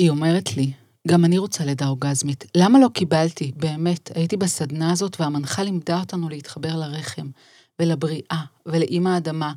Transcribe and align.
היא 0.00 0.10
אומרת 0.10 0.56
לי, 0.56 0.72
גם 1.08 1.24
אני 1.24 1.38
רוצה 1.38 1.64
לידה 1.64 1.88
אורגזמית. 1.88 2.44
למה 2.56 2.78
לא 2.78 2.88
קיבלתי? 2.88 3.52
באמת, 3.56 4.10
הייתי 4.14 4.36
בסדנה 4.36 4.92
הזאת 4.92 5.20
והמנחה 5.20 5.62
לימדה 5.62 6.00
אותנו 6.00 6.28
להתחבר 6.28 6.76
לרחם 6.76 7.30
ולבריאה 7.78 8.42
ולאימא 8.66 9.08
האדמה. 9.08 9.52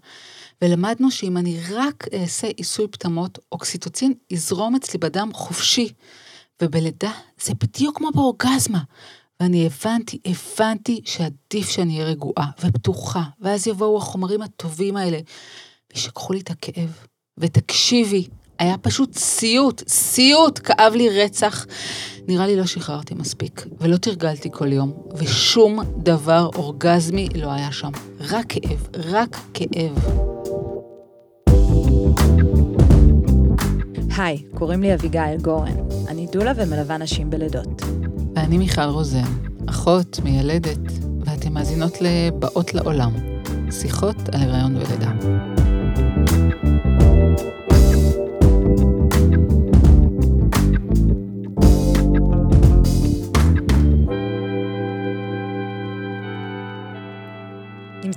ולמדנו 0.61 1.11
שאם 1.11 1.37
אני 1.37 1.59
רק 1.71 2.05
אעשה 2.13 2.47
עיסוי 2.47 2.87
פטמות, 2.87 3.39
אוקסיטוצין 3.51 4.13
יזרום 4.29 4.75
אצלי 4.75 4.99
בדם 4.99 5.29
חופשי. 5.33 5.93
ובלידה 6.61 7.11
זה 7.41 7.53
בדיוק 7.53 7.97
כמו 7.97 8.11
באורגזמה. 8.11 8.83
ואני 9.39 9.65
הבנתי, 9.65 10.19
הבנתי 10.25 11.01
שעדיף 11.05 11.69
שאני 11.69 11.93
אהיה 11.93 12.05
רגועה 12.05 12.51
ופתוחה, 12.63 13.23
ואז 13.39 13.67
יבואו 13.67 13.97
החומרים 13.97 14.41
הטובים 14.41 14.97
האלה, 14.97 15.19
וישכחו 15.93 16.33
לי 16.33 16.39
את 16.39 16.51
הכאב. 16.51 16.97
ותקשיבי, 17.37 18.27
היה 18.63 18.77
פשוט 18.77 19.17
סיוט, 19.17 19.83
סיוט, 19.87 20.59
כאב 20.63 20.93
לי 20.95 21.23
רצח. 21.23 21.65
נראה 22.27 22.47
לי 22.47 22.55
לא 22.55 22.65
שחררתי 22.65 23.13
מספיק, 23.13 23.65
ולא 23.81 23.97
תרגלתי 23.97 24.49
כל 24.51 24.73
יום, 24.73 24.93
ושום 25.15 25.79
דבר 25.97 26.49
אורגזמי 26.55 27.27
לא 27.35 27.51
היה 27.51 27.71
שם. 27.71 27.91
רק 28.19 28.45
כאב, 28.49 28.87
רק 28.95 29.37
כאב. 29.53 29.97
היי, 34.17 34.43
קוראים 34.55 34.81
לי 34.81 34.93
אביגיל 34.93 35.37
גורן. 35.41 35.75
אני 36.07 36.27
דולה 36.31 36.51
ומלווה 36.55 36.97
נשים 36.97 37.29
בלידות. 37.29 37.81
ואני 38.35 38.57
מיכל 38.57 38.81
רוזן, 38.81 39.31
אחות, 39.69 40.19
מיילדת, 40.23 40.79
ואתן 41.25 41.53
מאזינות 41.53 41.97
לבאות 42.01 42.73
לעולם, 42.73 43.11
שיחות 43.71 44.17
על 44.31 44.41
הריון 44.41 44.75
ולידה. 44.75 45.11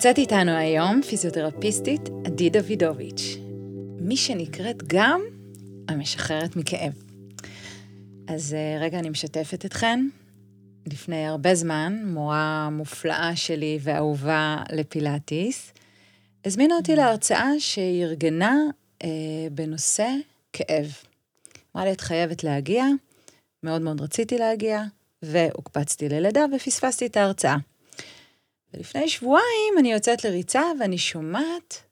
נמצאת 0.07 0.19
איתנו 0.19 0.51
היום 0.51 1.03
פיזיותרפיסטית 1.03 2.01
עדי 2.25 2.51
דוידוביץ', 2.51 3.37
מי 4.01 4.17
שנקראת 4.17 4.83
גם 4.87 5.21
המשחררת 5.89 6.57
מכאב. 6.57 6.93
אז 8.29 8.55
אה, 8.55 8.79
רגע, 8.81 8.99
אני 8.99 9.11
משתפת 9.11 9.65
אתכן. 9.65 10.09
לפני 10.87 11.27
הרבה 11.27 11.55
זמן, 11.55 12.03
מורה 12.05 12.69
מופלאה 12.73 13.37
שלי 13.37 13.79
ואהובה 13.83 14.63
לפילאטיס, 14.73 15.73
הזמינה 16.45 16.77
אותי 16.77 16.97
להרצאה 16.97 17.51
שארגנה 17.59 18.57
אה, 19.03 19.09
בנושא 19.53 20.09
כאב. 20.53 20.95
אמרה 21.77 21.87
לי, 21.87 21.93
את 21.93 22.01
חייבת 22.01 22.45
להגיע, 22.45 22.85
מאוד 23.63 23.83
מאוד 23.83 24.01
רציתי 24.01 24.39
להגיע, 24.39 24.83
והוקפצתי 25.23 26.09
ללידה 26.09 26.45
ופספסתי 26.57 27.07
את 27.07 27.17
ההרצאה. 27.17 27.57
ולפני 28.75 29.09
שבועיים 29.09 29.75
אני 29.79 29.93
יוצאת 29.93 30.25
לריצה 30.25 30.63
ואני 30.81 30.99
שומעת 30.99 31.83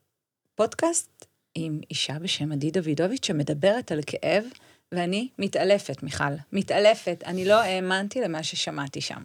פודקאסט 0.55 1.25
עם 1.55 1.79
אישה 1.89 2.19
בשם 2.19 2.51
עדי 2.51 2.71
דוידוביץ' 2.71 3.25
שמדברת 3.25 3.91
על 3.91 3.99
כאב, 4.05 4.43
ואני 4.91 5.27
מתעלפת, 5.39 6.03
מיכל. 6.03 6.23
מתעלפת. 6.51 7.23
אני 7.25 7.45
לא 7.45 7.61
האמנתי 7.61 8.21
למה 8.21 8.43
ששמעתי 8.43 9.01
שם. 9.01 9.23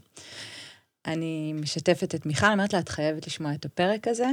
אני 1.06 1.52
משתפת 1.52 2.14
את 2.14 2.26
מיכל, 2.26 2.46
אומרת 2.46 2.72
לה, 2.72 2.78
את 2.78 2.88
חייבת 2.88 3.26
לשמוע 3.26 3.54
את 3.54 3.64
הפרק 3.64 4.08
הזה. 4.08 4.28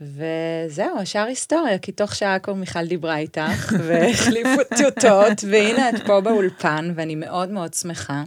וזהו, 0.00 0.98
השאר 0.98 1.24
היסטוריה, 1.24 1.78
כי 1.78 1.92
תוך 1.92 2.14
שעה 2.14 2.38
כבר 2.38 2.54
מיכל 2.54 2.86
דיברה 2.86 3.18
איתך, 3.18 3.74
והחליפו 3.86 4.64
טיוטות, 4.76 5.44
והנה 5.50 5.90
את 5.90 5.94
פה 6.06 6.20
באולפן, 6.20 6.92
ואני 6.96 7.14
מאוד 7.14 7.50
מאוד 7.50 7.74
שמחה. 7.74 8.22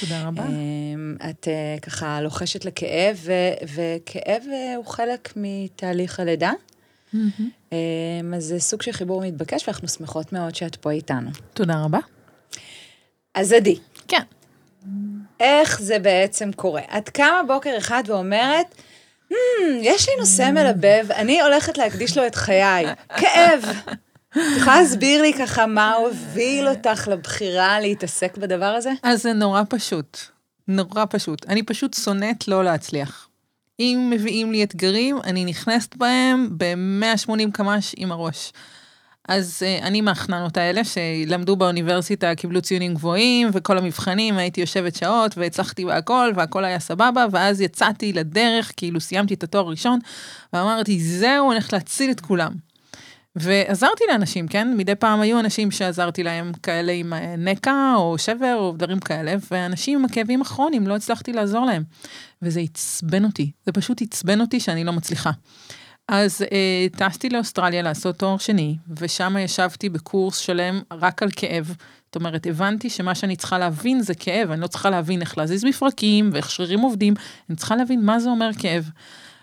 תודה 0.00 0.26
רבה. 0.26 0.42
אמ, 0.46 1.16
את 1.30 1.48
אה, 1.48 1.76
ככה 1.82 2.20
לוחשת 2.20 2.64
לכאב, 2.64 3.26
וכאב 3.74 4.42
אה, 4.52 4.76
הוא 4.76 4.86
חלק 4.86 5.32
מתהליך 5.36 6.20
הלידה. 6.20 6.52
אמ, 7.14 8.34
אז 8.36 8.44
זה 8.44 8.60
סוג 8.60 8.82
של 8.82 8.92
חיבור 8.92 9.22
מתבקש, 9.22 9.68
ואנחנו 9.68 9.88
שמחות 9.88 10.32
מאוד 10.32 10.54
שאת 10.54 10.76
פה 10.76 10.90
איתנו. 10.90 11.30
תודה 11.54 11.84
רבה. 11.84 11.98
אז 13.34 13.52
עדי. 13.52 13.78
כן. 14.08 14.22
איך 15.40 15.82
זה 15.82 15.98
בעצם 15.98 16.52
קורה? 16.52 16.82
את 16.98 17.08
קמה 17.08 17.40
בוקר 17.46 17.74
אחד 17.78 18.02
ואומרת, 18.06 18.66
hmm, 19.30 19.34
יש 19.82 20.08
לי 20.08 20.14
נושא 20.18 20.50
מלבב, 20.54 21.06
אני 21.10 21.42
הולכת 21.42 21.78
להקדיש 21.78 22.18
לו 22.18 22.26
את 22.26 22.34
חיי. 22.34 22.86
כאב. 23.20 23.64
את 24.32 24.56
יכולה 24.56 24.80
להסביר 24.80 25.22
לי 25.22 25.32
ככה 25.32 25.66
מה 25.66 25.92
הוביל 25.92 26.68
אותך 26.68 27.08
לבחירה 27.08 27.80
להתעסק 27.80 28.36
בדבר 28.36 28.64
הזה? 28.64 28.92
אז 29.02 29.22
זה 29.22 29.32
נורא 29.32 29.62
פשוט. 29.68 30.18
נורא 30.68 31.04
פשוט. 31.10 31.46
אני 31.48 31.62
פשוט 31.62 31.94
שונאת 31.94 32.48
לא 32.48 32.64
להצליח. 32.64 33.28
אם 33.80 34.08
מביאים 34.10 34.52
לי 34.52 34.64
אתגרים, 34.64 35.18
אני 35.24 35.44
נכנסת 35.44 35.96
בהם 35.96 36.48
ב-180 36.56 37.50
קמ"ש 37.52 37.94
עם 37.96 38.12
הראש. 38.12 38.52
אז 39.28 39.62
uh, 39.62 39.84
אני 39.84 40.00
מהחננות 40.00 40.56
האלה 40.56 40.80
שלמדו 40.84 41.56
באוניברסיטה, 41.56 42.34
קיבלו 42.34 42.62
ציונים 42.62 42.94
גבוהים, 42.94 43.48
וכל 43.52 43.78
המבחנים 43.78 44.38
הייתי 44.38 44.60
יושבת 44.60 44.96
שעות, 44.96 45.38
והצלחתי 45.38 45.84
בהכל, 45.84 46.32
והכל 46.36 46.64
היה 46.64 46.80
סבבה, 46.80 47.26
ואז 47.30 47.60
יצאתי 47.60 48.12
לדרך, 48.12 48.72
כאילו 48.76 49.00
סיימתי 49.00 49.34
את 49.34 49.42
התואר 49.42 49.66
הראשון, 49.66 49.98
ואמרתי, 50.52 51.00
זהו, 51.00 51.28
אני 51.50 51.54
הולכת 51.54 51.72
להציל 51.72 52.10
את 52.10 52.20
כולם. 52.20 52.52
ועזרתי 53.36 54.04
לאנשים, 54.08 54.48
כן? 54.48 54.76
מדי 54.76 54.94
פעם 54.94 55.20
היו 55.20 55.40
אנשים 55.40 55.70
שעזרתי 55.70 56.22
להם 56.22 56.52
כאלה 56.62 56.92
עם 56.92 57.12
אה, 57.12 57.34
נקע 57.38 57.92
או 57.96 58.18
שבר 58.18 58.56
או 58.58 58.74
דברים 58.76 59.00
כאלה, 59.00 59.34
ואנשים 59.50 59.98
עם 59.98 60.04
הכאבים 60.04 60.42
הכרוניים, 60.42 60.86
לא 60.86 60.96
הצלחתי 60.96 61.32
לעזור 61.32 61.66
להם. 61.66 61.82
וזה 62.42 62.60
עצבן 62.60 63.24
אותי, 63.24 63.50
זה 63.66 63.72
פשוט 63.72 64.02
עצבן 64.02 64.40
אותי 64.40 64.60
שאני 64.60 64.84
לא 64.84 64.92
מצליחה. 64.92 65.30
אז 66.08 66.42
אה, 66.52 66.86
טסתי 66.96 67.28
לאוסטרליה 67.28 67.82
לעשות 67.82 68.18
תואר 68.18 68.38
שני, 68.38 68.76
ושם 69.00 69.36
ישבתי 69.40 69.88
בקורס 69.88 70.36
שלם 70.36 70.80
רק 70.92 71.22
על 71.22 71.28
כאב. 71.36 71.74
זאת 72.06 72.16
אומרת, 72.16 72.46
הבנתי 72.46 72.90
שמה 72.90 73.14
שאני 73.14 73.36
צריכה 73.36 73.58
להבין 73.58 74.00
זה 74.00 74.14
כאב, 74.14 74.50
אני 74.50 74.60
לא 74.60 74.66
צריכה 74.66 74.90
להבין 74.90 75.20
איך 75.20 75.38
להזיז 75.38 75.64
מפרקים 75.64 76.30
ואיך 76.32 76.50
שרירים 76.50 76.80
עובדים, 76.80 77.14
אני 77.50 77.56
צריכה 77.56 77.76
להבין 77.76 78.04
מה 78.04 78.20
זה 78.20 78.28
אומר 78.28 78.50
כאב. 78.58 78.90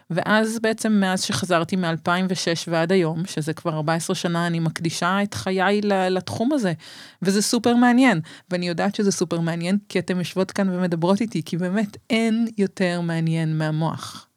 ואז 0.10 0.60
בעצם 0.62 0.92
מאז 0.92 1.22
שחזרתי 1.22 1.76
מ-2006 1.76 2.68
ועד 2.68 2.92
היום, 2.92 3.26
שזה 3.26 3.54
כבר 3.54 3.74
14 3.74 4.16
שנה, 4.16 4.48
אני 4.48 4.60
מקדישה 4.60 5.24
את 5.24 5.34
חיי 5.34 5.82
לתחום 6.10 6.54
הזה, 6.54 6.74
וזה 7.22 7.42
סופר 7.42 7.76
מעניין. 7.76 8.22
ואני 8.52 8.68
יודעת 8.68 8.96
שזה 8.96 9.12
סופר 9.12 9.40
מעניין, 9.40 9.78
כי 9.90 10.00
אתן 10.00 10.18
יושבות 10.18 10.52
כאן 10.52 10.70
ומדברות 10.70 11.22
איתי, 11.22 11.44
כי 11.44 11.58
באמת 11.58 11.98
אין 12.10 12.48
יותר 12.58 13.02
מעניין 13.02 13.58
מהמוח. 13.58 14.28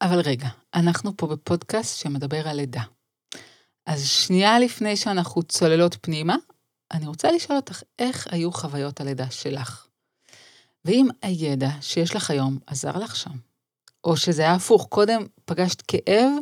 אבל 0.00 0.20
רגע, 0.20 0.48
אנחנו 0.74 1.16
פה 1.16 1.26
בפודקאסט 1.26 1.98
שמדבר 2.00 2.48
על 2.48 2.56
לידה. 2.56 2.82
אז 3.86 4.06
שנייה 4.06 4.58
לפני 4.58 4.96
שאנחנו 4.96 5.42
צוללות 5.42 5.96
פנימה, 6.00 6.36
אני 6.92 7.06
רוצה 7.06 7.32
לשאול 7.32 7.56
אותך, 7.56 7.82
איך 7.98 8.26
היו 8.30 8.52
חוויות 8.52 9.00
הלידה 9.00 9.30
שלך? 9.30 9.86
ואם 10.84 11.08
הידע 11.22 11.70
שיש 11.80 12.16
לך 12.16 12.30
היום 12.30 12.58
עזר 12.66 12.98
לך 12.98 13.16
שם? 13.16 13.30
או 14.06 14.16
שזה 14.16 14.42
היה 14.42 14.52
הפוך, 14.52 14.86
קודם 14.90 15.22
פגשת 15.44 15.82
כאב, 15.88 16.32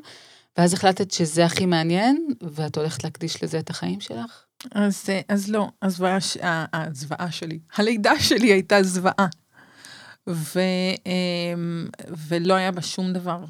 ואז 0.58 0.74
החלטת 0.74 1.10
שזה 1.10 1.44
הכי 1.44 1.66
מעניין, 1.66 2.26
ואת 2.42 2.76
הולכת 2.76 3.04
להקדיש 3.04 3.42
לזה 3.42 3.58
את 3.58 3.70
החיים 3.70 4.00
שלך? 4.00 4.44
אז, 4.72 5.04
אז 5.28 5.50
לא, 5.50 5.68
הזוועה, 5.82 6.18
הזוועה 6.72 7.30
שלי, 7.30 7.58
הלידה 7.76 8.18
שלי 8.18 8.52
הייתה 8.52 8.82
זוועה. 8.82 9.26
ו, 10.28 10.60
אמ, 11.06 11.86
ולא 12.28 12.54
היה 12.54 12.72
בה 12.72 12.82
שום 12.82 13.12
דבר 13.12 13.44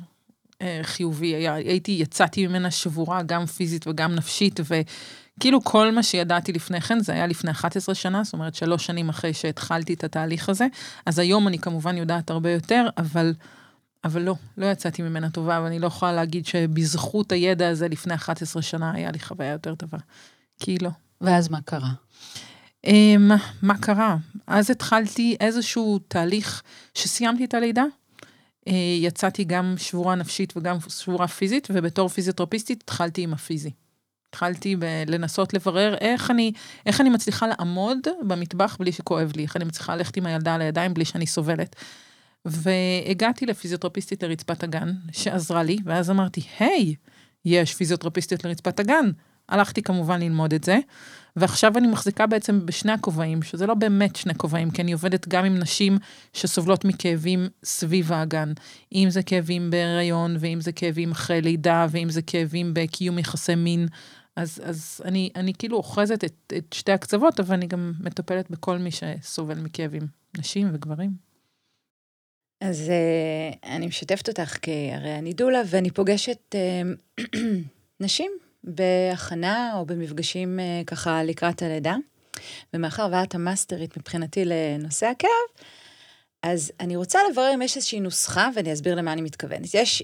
אה, 0.63 0.81
חיובי. 0.83 1.35
היה, 1.35 1.55
הייתי, 1.55 1.93
יצאתי 1.93 2.47
ממנה 2.47 2.71
שבורה 2.71 3.23
גם 3.23 3.47
פיזית 3.47 3.87
וגם 3.87 4.15
נפשית, 4.15 4.61
וכאילו 4.61 5.65
כל 5.65 5.93
מה 5.93 6.03
שידעתי 6.03 6.53
לפני 6.53 6.81
כן, 6.81 7.01
זה 7.01 7.13
היה 7.13 7.27
לפני 7.27 7.51
11 7.51 7.95
שנה, 7.95 8.25
זאת 8.25 8.33
אומרת 8.33 8.55
שלוש 8.55 8.87
שנים 8.87 9.09
אחרי 9.09 9.35
שהתחלתי 9.35 9.95
את 9.95 10.05
התהליך 10.05 10.49
הזה. 10.49 10.67
אז 11.07 11.19
היום 11.19 11.49
אני 11.49 11.59
כמובן 11.59 11.97
יודעת 11.97 12.31
הרבה 12.31 12.51
יותר, 12.51 12.87
אבל... 12.99 13.35
אבל 14.05 14.23
לא, 14.23 14.35
לא 14.57 14.67
יצאתי 14.67 15.03
ממנה 15.03 15.31
טובה, 15.31 15.61
ואני 15.65 15.79
לא 15.79 15.87
יכולה 15.87 16.13
להגיד 16.13 16.47
שבזכות 16.47 17.33
הידע 17.33 17.69
הזה 17.69 17.89
לפני 17.89 18.15
11 18.15 18.63
שנה 18.63 18.93
היה 18.93 19.11
לי 19.11 19.19
חוויה 19.19 19.53
יותר 19.53 19.75
טובה. 19.75 19.99
כי 20.61 20.79
לא. 20.79 20.91
ואז 21.21 21.49
מה 21.49 21.61
קרה? 21.61 21.91
Um, 22.87 22.91
מה 23.63 23.79
קרה? 23.79 24.17
אז 24.47 24.71
התחלתי 24.71 25.37
איזשהו 25.41 25.99
תהליך 26.09 26.63
שסיימתי 26.95 27.45
את 27.45 27.55
הלידה. 27.55 27.85
Uh, 28.69 28.73
יצאתי 29.01 29.45
גם 29.45 29.75
שבורה 29.79 30.15
נפשית 30.15 30.53
וגם 30.57 30.77
שבורה 30.89 31.29
פיזית, 31.29 31.69
ובתור 31.71 32.09
פיזיותרפיסטית 32.09 32.83
התחלתי 32.83 33.23
עם 33.23 33.33
הפיזי. 33.33 33.71
התחלתי 34.29 34.77
ב- 34.77 34.85
לנסות 35.07 35.55
לברר 35.55 35.95
איך 36.01 36.31
אני, 36.31 36.53
איך 36.87 37.01
אני 37.01 37.11
מצליחה 37.11 37.47
לעמוד 37.47 37.99
במטבח 38.27 38.77
בלי 38.81 38.93
שכואב 38.93 39.33
לי, 39.37 39.43
איך 39.43 39.57
אני 39.57 39.65
מצליחה 39.65 39.97
ללכת 39.97 40.17
עם 40.17 40.27
הילדה 40.27 40.55
על 40.55 40.61
הידיים 40.61 40.95
בלי 40.95 41.05
שאני 41.05 41.27
סובלת. 41.27 41.77
והגעתי 42.45 43.47
לפיזיותרפיסטית 43.47 44.23
לרצפת 44.23 44.63
הגן, 44.63 44.93
שעזרה 45.13 45.63
לי, 45.63 45.77
ואז 45.85 46.11
אמרתי, 46.11 46.41
היי, 46.59 46.95
יש 47.45 47.75
פיזיותרפיסטיות 47.75 48.45
לרצפת 48.45 48.81
הגן, 48.81 49.11
הלכתי 49.49 49.83
כמובן 49.83 50.21
ללמוד 50.21 50.55
את 50.55 50.65
זה, 50.65 50.79
ועכשיו 51.37 51.79
אני 51.79 51.87
מחזיקה 51.87 52.27
בעצם 52.27 52.67
בשני 52.67 52.93
הכובעים, 52.93 53.43
שזה 53.43 53.67
לא 53.67 53.75
באמת 53.75 54.17
שני 54.17 54.35
כובעים, 54.35 54.71
כי 54.71 54.83
אני 54.83 54.93
עובדת 54.93 55.29
גם 55.29 55.45
עם 55.45 55.59
נשים 55.59 55.99
שסובלות 56.33 56.85
מכאבים 56.85 57.49
סביב 57.65 58.13
האגן. 58.13 58.53
אם 58.93 59.07
זה 59.11 59.23
כאבים 59.23 59.71
בהיריון, 59.71 60.37
ואם 60.41 60.61
זה 60.61 60.73
כאבים 60.73 61.13
אחרי 61.13 61.43
לידה, 61.43 61.87
ואם 61.91 62.11
זה 62.11 62.23
כאבים 62.23 62.75
בקיום 62.75 63.19
יחסי 63.19 63.55
מין. 63.55 63.89
אז, 64.37 64.61
אז 64.65 65.01
אני, 65.05 65.31
אני 65.37 65.53
כאילו 65.59 65.77
אוחזת 65.77 66.25
את, 66.25 66.53
את 66.59 66.73
שתי 66.73 66.93
הקצוות, 66.93 67.41
אבל 67.41 67.55
אני 67.55 67.67
גם 67.67 67.93
מטפלת 68.01 68.51
בכל 68.51 68.79
מי 68.79 68.91
שסובל 68.91 69.61
מכאבים, 69.61 70.03
נשים 70.39 70.71
וגברים. 70.73 71.24
אז 72.65 72.91
uh, 72.91 73.67
אני 73.67 73.87
משתפת 73.87 74.29
אותך, 74.29 74.57
כי 74.63 74.91
הרי 74.95 75.19
אני 75.19 75.33
דולה, 75.33 75.63
ואני 75.67 75.91
פוגשת 75.91 76.55
uh, 76.55 77.37
נשים 78.01 78.31
בהכנה 78.65 79.73
או 79.75 79.87
במפגשים 79.87 80.59
uh, 80.59 80.87
ככה 80.87 81.23
לקראת 81.23 81.63
הלידה. 81.63 81.97
ומאחר 82.75 83.09
ואת 83.13 83.35
המאסטרית 83.35 83.97
מבחינתי 83.97 84.45
לנושא 84.45 85.07
הכאב, 85.07 85.65
אז 86.43 86.73
אני 86.81 86.97
רוצה 86.97 87.19
לברר 87.31 87.51
אם 87.55 87.63
יש 87.63 87.77
איזושהי 87.77 88.01
נוסחה, 88.01 88.49
ואני 88.55 88.73
אסביר 88.73 88.95
למה 88.95 89.13
אני 89.13 89.23
מתכוונת. 89.23 89.75
יש 89.75 90.03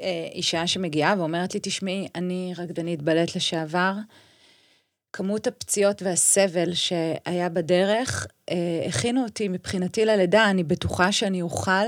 אה, 0.00 0.28
אישה 0.32 0.66
שמגיעה 0.66 1.14
ואומרת 1.18 1.54
לי, 1.54 1.60
תשמעי, 1.62 2.08
אני 2.14 2.52
רקדנית 2.56 3.02
בלט 3.02 3.36
לשעבר, 3.36 3.92
כמות 5.12 5.46
הפציעות 5.46 6.02
והסבל 6.02 6.74
שהיה 6.74 7.48
בדרך, 7.48 8.26
אה, 8.50 8.56
הכינו 8.88 9.24
אותי 9.24 9.48
מבחינתי 9.48 10.04
ללידה, 10.04 10.50
אני 10.50 10.64
בטוחה 10.64 11.12
שאני 11.12 11.42
אוכל 11.42 11.86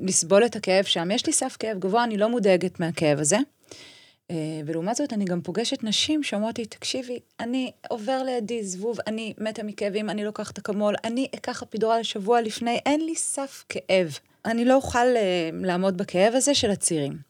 לסבול 0.00 0.46
את 0.46 0.56
הכאב 0.56 0.84
שם. 0.84 1.10
יש 1.10 1.26
לי 1.26 1.32
סף 1.32 1.56
כאב 1.58 1.78
גבוה, 1.78 2.04
אני 2.04 2.16
לא 2.16 2.28
מודאגת 2.28 2.80
מהכאב 2.80 3.18
הזה. 3.18 3.36
אה, 4.30 4.60
ולעומת 4.66 4.96
זאת, 4.96 5.12
אני 5.12 5.24
גם 5.24 5.40
פוגשת 5.40 5.84
נשים 5.84 6.22
שאומרות 6.22 6.58
לי, 6.58 6.66
תקשיבי, 6.66 7.18
אני 7.40 7.70
עובר 7.88 8.22
לידי 8.22 8.64
זבוב, 8.64 8.98
אני 9.06 9.34
מתה 9.38 9.62
מכאבים, 9.62 10.10
אני 10.10 10.24
לוקחת 10.24 10.58
אקמול, 10.58 10.94
אני 11.04 11.28
אקח 11.34 11.62
אפידורל 11.62 12.02
שבוע 12.02 12.40
לפני, 12.40 12.78
אין 12.86 13.00
לי 13.00 13.14
סף 13.14 13.64
כאב. 13.68 14.18
אני 14.44 14.64
לא 14.64 14.74
אוכל 14.74 14.98
uh, 14.98 15.66
לעמוד 15.66 15.96
בכאב 15.96 16.34
הזה 16.34 16.54
של 16.54 16.70
הצעירים. 16.70 17.29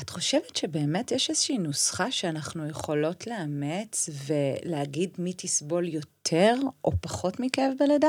את 0.00 0.10
חושבת 0.10 0.56
שבאמת 0.56 1.12
יש 1.12 1.30
איזושהי 1.30 1.58
נוסחה 1.58 2.10
שאנחנו 2.10 2.68
יכולות 2.68 3.26
לאמץ 3.26 4.08
ולהגיד 4.26 5.10
מי 5.18 5.32
תסבול 5.36 5.88
יותר 5.88 6.54
או 6.84 6.92
פחות 7.00 7.40
מכאב 7.40 7.72
בלידה? 7.78 8.08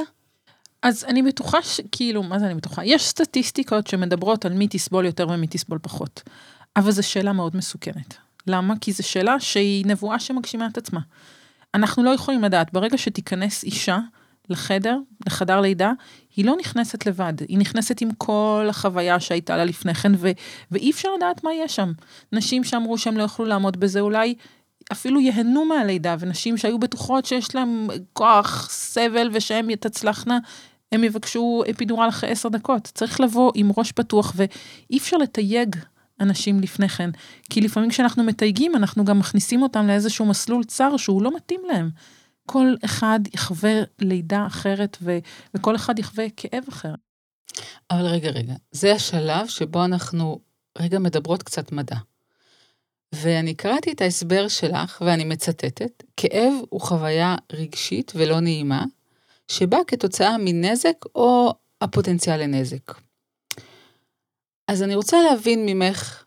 אז 0.82 1.04
אני 1.04 1.22
בטוחה 1.22 1.64
ש... 1.64 1.82
כאילו, 1.92 2.24
מה 2.24 2.40
זה 2.40 2.46
אני 2.46 2.56
בטוחה? 2.56 2.86
יש 2.86 3.06
סטטיסטיקות 3.06 3.88
שמדברות 3.88 4.46
על 4.46 4.54
מי 4.54 4.68
תסבול 4.68 5.06
יותר 5.06 5.28
ומי 5.30 5.48
תסבול 5.48 5.80
פחות. 5.82 6.24
אבל 6.76 6.92
זו 6.92 7.04
שאלה 7.04 7.34
מאוד 7.34 7.56
מסוכנת. 7.56 8.16
למה? 8.48 8.74
כי 8.82 8.92
זו 8.92 9.04
שאלה 9.04 9.40
שהיא 9.40 9.86
נבואה 9.86 10.20
שמגשימה 10.20 10.68
את 10.68 10.78
עצמה. 10.78 11.00
אנחנו 11.74 12.04
לא 12.04 12.10
יכולים 12.10 12.44
לדעת, 12.44 12.74
ברגע 12.74 12.98
שתיכנס 12.98 13.64
אישה 13.64 14.00
לחדר, 14.50 14.98
לחדר 15.28 15.62
לידה, 15.62 15.92
היא 16.36 16.46
לא 16.46 16.56
נכנסת 16.60 17.06
לבד, 17.06 17.34
היא 17.48 17.58
נכנסת 17.58 18.02
עם 18.02 18.10
כל 18.18 18.68
החוויה 18.70 19.20
שהייתה 19.20 19.58
לה 19.58 19.66
לפני 19.66 19.94
כן, 19.94 20.12
ו- 20.18 20.32
ואי 20.72 20.92
אפשר 20.92 21.10
לדעת 21.18 21.44
מה 21.44 21.54
יש 21.54 21.76
שם. 21.76 21.92
נשים 22.32 22.64
שאמרו 22.64 22.98
שהם 22.98 23.18
לא 23.18 23.24
יכלו 23.24 23.46
לעמוד 23.46 23.80
בזה, 23.80 24.00
אולי 24.00 24.36
אפילו 24.92 25.20
ייהנו 25.20 25.66
מהלידה, 25.66 26.16
ונשים 26.20 26.58
שהיו 26.58 26.80
בטוחות 26.80 27.26
שיש 27.26 27.56
להם 27.56 27.88
כוח, 28.14 28.70
סבל, 28.72 29.30
ושהם 29.34 29.76
תצלחנה, 29.76 30.40
הם 30.92 31.04
יבקשו 31.04 31.64
אפידורל 31.72 32.10
אחרי 32.10 32.30
עשר 32.30 32.50
דקות. 32.50 32.92
צריך 32.94 33.22
לבוא 33.22 33.52
עם 33.56 33.72
ראש 33.78 33.92
פתוח, 33.92 34.34
ואי 34.36 34.98
אפשר 34.98 35.18
לתייג 35.18 35.76
אנשים 36.20 36.60
לפני 36.60 36.90
כן, 36.90 37.10
כי 37.50 37.62
לפעמים 37.62 37.90
כשאנחנו 37.90 38.24
מתייגים, 38.24 38.76
אנחנו 38.76 39.06
גם 39.06 39.20
מכניסים 39.20 39.62
אותם 39.62 39.88
לאיזשהו 39.88 40.26
מסלול 40.26 40.64
צר 40.64 40.98
שהוא 40.98 41.22
לא 41.22 41.36
מתאים 41.36 41.62
להם. 41.68 41.90
כל 42.46 42.76
אחד 42.86 43.20
יחווה 43.34 43.74
לידה 44.00 44.48
אחרת 44.48 44.98
ו- 45.02 45.18
וכל 45.54 45.76
אחד 45.76 46.00
יחווה 46.00 46.26
כאב 46.38 46.64
אחר. 46.70 46.94
אבל 47.92 48.06
רגע, 48.06 48.30
רגע, 48.30 48.54
זה 48.72 48.94
השלב 48.94 49.48
שבו 49.48 49.86
אנחנו 49.86 50.40
רגע 50.78 51.00
מדברות 51.00 51.44
קצת 51.44 51.72
מדע. 51.72 51.98
ואני 53.16 53.56
קראתי 53.56 53.92
את 53.92 54.02
ההסבר 54.02 54.48
שלך, 54.48 55.02
ואני 55.06 55.24
מצטטת, 55.24 56.04
כאב 56.18 56.54
הוא 56.70 56.82
חוויה 56.82 57.36
רגשית 57.52 58.12
ולא 58.16 58.40
נעימה, 58.40 58.84
שבאה 59.48 59.84
כתוצאה 59.88 60.38
מנזק 60.40 61.06
או 61.16 61.54
הפוטנציאל 61.82 62.44
לנזק. 62.44 62.92
אז 64.68 64.84
אני 64.84 64.96
רוצה 64.96 65.18
להבין 65.30 65.66
ממך, 65.66 66.26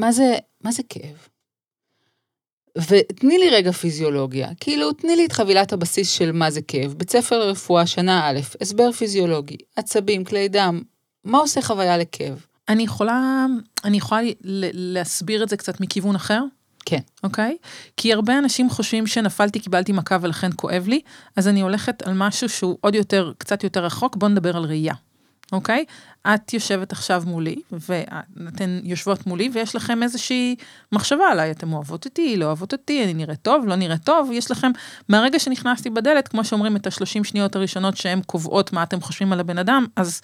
מה 0.00 0.12
זה, 0.12 0.34
מה 0.60 0.72
זה 0.72 0.82
כאב? 0.88 1.28
ותני 2.88 3.38
לי 3.38 3.50
רגע 3.50 3.72
פיזיולוגיה, 3.72 4.48
כאילו 4.60 4.92
תני 4.92 5.16
לי 5.16 5.26
את 5.26 5.32
חבילת 5.32 5.72
הבסיס 5.72 6.10
של 6.10 6.32
מה 6.32 6.50
זה 6.50 6.62
כאב, 6.62 6.94
בית 6.96 7.10
ספר 7.10 7.38
לרפואה 7.38 7.86
שנה 7.86 8.28
א', 8.28 8.40
הסבר 8.60 8.92
פיזיולוגי, 8.92 9.56
עצבים, 9.76 10.24
כלי 10.24 10.48
דם, 10.48 10.82
מה 11.24 11.38
עושה 11.38 11.62
חוויה 11.62 11.98
לכאב? 11.98 12.46
אני 12.68 12.82
יכולה, 12.82 13.46
אני 13.84 13.96
יכולה 13.96 14.20
להסביר 14.72 15.42
את 15.42 15.48
זה 15.48 15.56
קצת 15.56 15.80
מכיוון 15.80 16.14
אחר? 16.14 16.42
כן. 16.84 17.00
אוקיי? 17.24 17.56
Okay? 17.60 17.66
כי 17.96 18.12
הרבה 18.12 18.38
אנשים 18.38 18.70
חושבים 18.70 19.06
שנפלתי, 19.06 19.60
קיבלתי 19.60 19.92
מכה 19.92 20.18
ולכן 20.20 20.50
כואב 20.56 20.88
לי, 20.88 21.00
אז 21.36 21.48
אני 21.48 21.60
הולכת 21.60 22.02
על 22.02 22.14
משהו 22.16 22.48
שהוא 22.48 22.78
עוד 22.80 22.94
יותר, 22.94 23.32
קצת 23.38 23.64
יותר 23.64 23.84
רחוק, 23.84 24.16
בואו 24.16 24.30
נדבר 24.30 24.56
על 24.56 24.64
ראייה. 24.64 24.94
אוקיי? 25.52 25.84
את 26.34 26.54
יושבת 26.54 26.92
עכשיו 26.92 27.22
מולי, 27.26 27.56
ואתן 27.72 28.80
יושבות 28.82 29.26
מולי, 29.26 29.50
ויש 29.52 29.76
לכם 29.76 30.02
איזושהי 30.02 30.56
מחשבה 30.92 31.24
עליי, 31.24 31.50
אתן 31.50 31.72
אוהבות 31.72 32.04
אותי, 32.04 32.36
לא 32.36 32.44
אוהבות 32.44 32.72
אותי, 32.72 33.04
אני 33.04 33.14
נראית 33.14 33.42
טוב, 33.42 33.66
לא 33.66 33.76
נראית 33.76 34.04
טוב, 34.04 34.30
יש 34.32 34.50
לכם, 34.50 34.70
מהרגע 35.08 35.38
שנכנסתי 35.38 35.90
בדלת, 35.90 36.28
כמו 36.28 36.44
שאומרים, 36.44 36.76
את 36.76 36.86
השלושים 36.86 37.24
שניות 37.24 37.56
הראשונות 37.56 37.96
שהן 37.96 38.22
קובעות 38.22 38.72
מה 38.72 38.82
אתם 38.82 39.00
חושבים 39.00 39.32
על 39.32 39.40
הבן 39.40 39.58
אדם, 39.58 39.86
אז, 39.96 40.20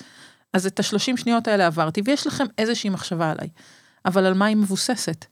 אז 0.52 0.66
את 0.66 0.80
השלושים 0.80 1.16
שניות 1.16 1.48
האלה 1.48 1.66
עברתי, 1.66 2.02
ויש 2.04 2.26
לכם 2.26 2.44
איזושהי 2.58 2.90
מחשבה 2.90 3.30
עליי. 3.30 3.48
אבל 4.04 4.26
על 4.26 4.34
מה 4.34 4.46
היא 4.46 4.56
מבוססת? 4.56 5.24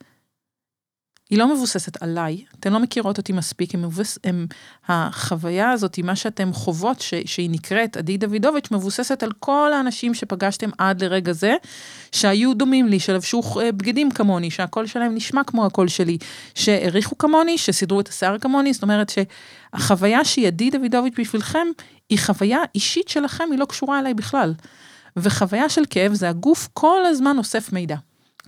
היא 1.31 1.39
לא 1.39 1.55
מבוססת 1.55 2.03
עליי, 2.03 2.45
אתן 2.61 2.73
לא 2.73 2.79
מכירות 2.79 3.19
אותי 3.19 3.33
מספיק, 3.33 3.75
הם 3.75 3.83
מבוס, 3.83 4.19
הם, 4.25 4.47
החוויה 4.89 5.71
הזאת, 5.71 5.99
מה 5.99 6.17
שאתן 6.17 6.53
חוות, 6.53 7.01
ש, 7.01 7.15
שהיא 7.25 7.51
נקראת 7.51 7.97
עדי 7.97 8.17
דוידוביץ', 8.17 8.71
מבוססת 8.71 9.23
על 9.23 9.33
כל 9.39 9.73
האנשים 9.73 10.15
שפגשתם 10.15 10.71
עד 10.79 11.05
לרגע 11.05 11.33
זה, 11.33 11.55
שהיו 12.13 12.55
דומים 12.55 12.89
לי, 12.89 13.01
שלבשו 13.01 13.43
אה, 13.61 13.73
בגדים 13.73 14.11
כמוני, 14.11 14.51
שהקול 14.51 14.87
שלהם 14.87 15.15
נשמע 15.15 15.45
כמו 15.45 15.67
הקול 15.67 15.89
שלי, 15.89 16.19
שהעריכו 16.55 17.19
כמוני, 17.19 17.59
שסידרו 17.59 18.01
את 18.01 18.09
השיער 18.09 18.39
כמוני, 18.39 18.73
זאת 18.73 18.83
אומרת 18.83 19.13
שהחוויה 19.75 20.25
שהיא 20.25 20.47
עדי 20.47 20.71
דוידוביץ' 20.71 21.15
בשבילכם, 21.19 21.67
היא 22.09 22.19
חוויה 22.19 22.59
אישית 22.75 23.09
שלכם, 23.09 23.45
היא 23.51 23.59
לא 23.59 23.65
קשורה 23.65 23.99
אליי 23.99 24.15
בכלל. 24.15 24.55
וחוויה 25.17 25.69
של 25.69 25.83
כאב 25.91 26.15
זה 26.15 26.29
הגוף 26.29 26.69
כל 26.73 27.07
הזמן 27.07 27.39
אוסף 27.39 27.73
מידע. 27.73 27.97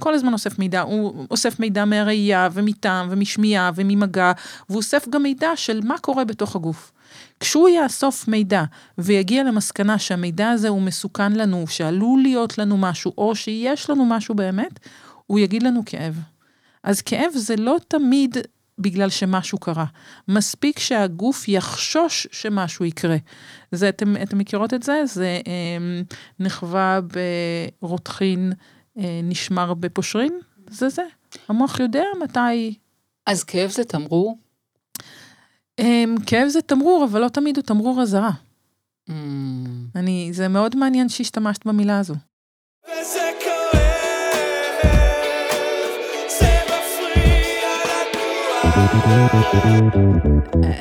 כל 0.01 0.15
הזמן 0.15 0.33
אוסף 0.33 0.59
מידע, 0.59 0.81
הוא 0.81 1.27
אוסף 1.31 1.61
מידע 1.61 1.85
מהראייה 1.85 2.49
ומטעם 2.53 3.09
ומשמיעה 3.11 3.71
וממגע, 3.75 4.33
והוא 4.69 4.77
אוסף 4.77 5.09
גם 5.09 5.23
מידע 5.23 5.51
של 5.57 5.81
מה 5.85 5.99
קורה 5.99 6.25
בתוך 6.25 6.57
הגוף. 6.57 6.93
כשהוא 7.41 7.69
יאסוף 7.69 8.29
מידע 8.29 8.65
ויגיע 8.99 9.45
למסקנה 9.45 9.99
שהמידע 9.99 10.51
הזה 10.51 10.69
הוא 10.69 10.83
מסוכן 10.83 11.33
לנו, 11.33 11.67
שעלול 11.67 12.23
להיות 12.23 12.59
לנו 12.59 12.77
משהו, 12.77 13.13
או 13.19 13.35
שיש 13.35 13.91
לנו 13.91 14.05
משהו 14.05 14.35
באמת, 14.35 14.79
הוא 15.27 15.39
יגיד 15.39 15.63
לנו 15.63 15.83
כאב. 15.87 16.21
אז 16.83 17.03
כאב 17.03 17.31
זה 17.35 17.57
לא 17.57 17.77
תמיד 17.89 18.37
בגלל 18.79 19.11
שמשהו 19.11 19.59
קרה. 19.59 19.85
מספיק 20.29 20.79
שהגוף 20.79 21.49
יחשוש 21.49 22.27
שמשהו 22.33 22.85
יקרה. 22.85 23.17
זה, 23.73 23.89
אתם, 23.89 24.17
אתם 24.23 24.39
מכירות 24.39 24.75
את 24.75 24.83
זה? 24.83 25.03
זה 25.07 25.41
אה, 25.47 26.03
נחווה 26.41 27.01
ברותחין. 27.83 28.53
אה, 28.99 29.21
נשמר 29.23 29.75
בפושרין, 29.75 30.39
זה 30.71 30.89
זה. 30.89 31.03
המוח 31.49 31.81
יודע 31.81 32.05
מתי... 32.23 32.75
אז 33.27 33.45
כאב 33.45 33.71
זה 33.71 33.85
תמרור? 33.85 34.39
אמ, 35.79 36.15
כאב 36.27 36.49
זה 36.49 36.63
תמרור, 36.63 37.05
אבל 37.05 37.21
לא 37.21 37.29
תמיד 37.29 37.57
הוא 37.57 37.65
תמרור 37.65 38.03
אזהרה. 38.03 38.31
Mm. 39.11 39.13
אני, 39.97 40.29
זה 40.33 40.49
מאוד 40.49 40.77
מעניין 40.77 41.09
שהשתמשת 41.09 41.67
במילה 41.67 41.99
הזו. 41.99 42.15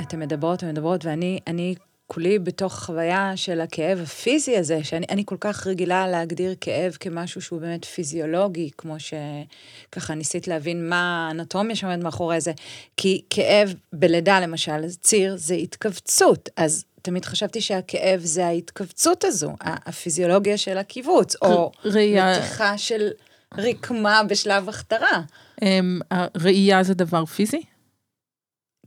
אתם 0.02 0.20
מדברות 0.20 0.64
ומדברות, 0.64 1.06
ואני 1.06 1.76
כולי 2.14 2.40
בתוך 2.40 2.74
חוויה 2.74 3.32
של 3.36 3.62
הכאב 3.62 4.00
הפיזי 4.00 4.58
הזה, 4.58 4.84
שאני 4.84 5.24
כל 5.26 5.38
כך 5.40 5.68
רגילה 5.68 6.08
להגדיר 6.08 6.56
כאב 6.62 6.98
כמשהו 7.00 7.42
שהוא 7.42 7.62
באמת 7.62 7.86
פיזיולוגי, 7.86 8.70
כמו 8.78 8.96
שככה 9.00 10.16
ניסית 10.16 10.48
להבין 10.48 10.90
מה 10.90 11.28
האנטומיה 11.28 11.76
שעומדת 11.76 12.04
מאחורי 12.04 12.42
זה. 12.42 12.52
כי 12.98 13.22
כאב 13.30 13.74
בלידה, 13.94 14.40
למשל, 14.40 14.90
ציר 14.90 15.36
זה 15.38 15.54
התכווצות, 15.54 16.50
אז 16.58 16.86
תמיד 17.02 17.26
חשבתי 17.26 17.62
שהכאב 17.62 18.20
זה 18.24 18.46
ההתכווצות 18.46 19.24
הזו, 19.24 19.56
הפיזיולוגיה 19.62 20.58
של 20.58 20.78
הקיבוץ, 20.78 21.36
או 21.42 21.72
ראייה... 21.86 22.32
מתיחה 22.32 22.78
של 22.78 23.10
רקמה 23.58 24.22
בשלב 24.24 24.70
הכתרה. 24.70 25.22
אמ, 25.62 26.00
הראייה 26.12 26.84
זה 26.84 26.94
דבר 26.94 27.26
פיזי, 27.26 27.62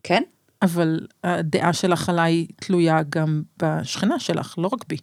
כן? 0.02 0.23
אבל 0.64 1.00
הדעה 1.25 1.73
שלך 1.73 2.09
עליי 2.09 2.47
תלויה 2.56 3.00
גם 3.09 3.42
בשכנה 3.62 4.18
שלך, 4.18 4.54
לא 4.59 4.68
רק 4.73 4.85
בי, 4.88 4.97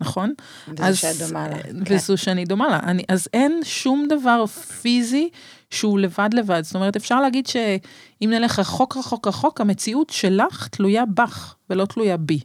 נכון? 0.00 0.32
וזו 0.68 0.84
אז- 0.84 0.98
שאת 0.98 1.28
דומה 1.28 1.48
לה. 1.48 1.62
כן. 1.62 1.94
וזו 1.94 2.18
שאני 2.18 2.44
דומה 2.44 2.68
לה. 2.68 2.80
אני, 2.82 3.02
אז 3.08 3.28
אין 3.32 3.60
שום 3.64 4.06
דבר 4.08 4.46
פיזי 4.46 5.28
שהוא 5.70 5.98
לבד 5.98 6.28
לבד. 6.32 6.64
זאת 6.64 6.74
אומרת, 6.74 6.96
אפשר 6.96 7.20
להגיד 7.20 7.46
שאם 7.46 8.30
נלך 8.30 8.58
רחוק 8.58 8.96
רחוק 8.96 9.28
רחוק, 9.28 9.60
המציאות 9.60 10.10
שלך 10.10 10.68
תלויה 10.68 11.04
בך 11.06 11.54
ולא 11.70 11.84
תלויה 11.84 12.16
בי. 12.16 12.40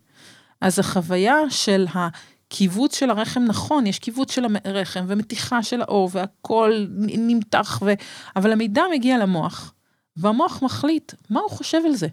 אז 0.61 0.79
החוויה 0.79 1.35
של 1.49 1.85
הקיבוץ 1.93 2.99
של 2.99 3.09
הרחם, 3.09 3.43
נכון, 3.47 3.87
יש 3.87 3.99
קיבוץ 3.99 4.31
של 4.31 4.45
הרחם 4.65 5.05
ומתיחה 5.07 5.63
של 5.63 5.81
האור 5.81 6.09
והכל 6.11 6.85
נמתח, 6.99 7.79
ו... 7.85 7.93
אבל 8.35 8.51
המידע 8.51 8.83
מגיע 8.93 9.17
למוח, 9.17 9.73
והמוח 10.17 10.61
מחליט 10.61 11.13
מה 11.29 11.39
הוא 11.39 11.49
חושב 11.49 11.81
על 11.85 11.95
זה. 11.95 12.07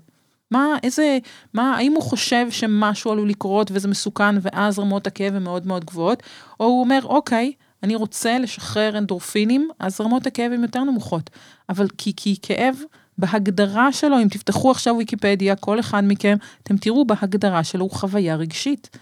מה, 0.51 0.77
איזה, 0.83 1.19
מה, 1.55 1.77
האם 1.77 1.93
הוא 1.93 2.03
חושב 2.03 2.51
שמשהו 2.51 3.13
עלול 3.13 3.29
לקרות 3.29 3.71
וזה 3.75 3.89
מסוכן 3.89 4.35
ואז 4.43 4.79
רמות 4.79 5.07
הכאב 5.07 5.35
הן 5.35 5.43
מאוד 5.43 5.67
מאוד 5.67 5.85
גבוהות, 5.85 6.23
או 6.61 6.65
הוא 6.65 6.81
אומר, 6.81 7.01
אוקיי, 7.05 7.53
אני 7.83 7.95
רוצה 7.95 8.39
לשחרר 8.39 8.99
אנדורפינים, 8.99 9.69
אז 9.79 10.01
רמות 10.01 10.27
הכאב 10.27 10.53
הן 10.53 10.63
יותר 10.63 10.85
נמוכות. 10.85 11.31
אבל 11.69 11.87
כי, 11.99 12.13
כי 12.17 12.37
כאב, 12.43 12.77
בהגדרה 13.19 13.93
שלו, 13.93 14.23
אם 14.23 14.29
תפתחו 14.29 14.71
עכשיו 14.71 14.95
ויקיפדיה, 14.99 15.57
כל 15.57 15.81
אחד 15.81 16.03
מכם, 16.07 16.37
אתם 16.63 16.77
תראו 16.77 17.05
בהגדרה 17.05 17.65
שלו 17.65 17.83
הוא 17.85 17.91
חוויה 17.91 18.37
רגשית. 18.37 18.97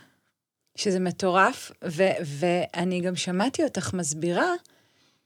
שזה 0.77 1.01
מטורף, 1.01 1.73
ו- 1.85 2.23
ואני 2.25 3.01
גם 3.01 3.17
שמעתי 3.17 3.65
אותך 3.65 3.95
מסבירה 3.95 4.53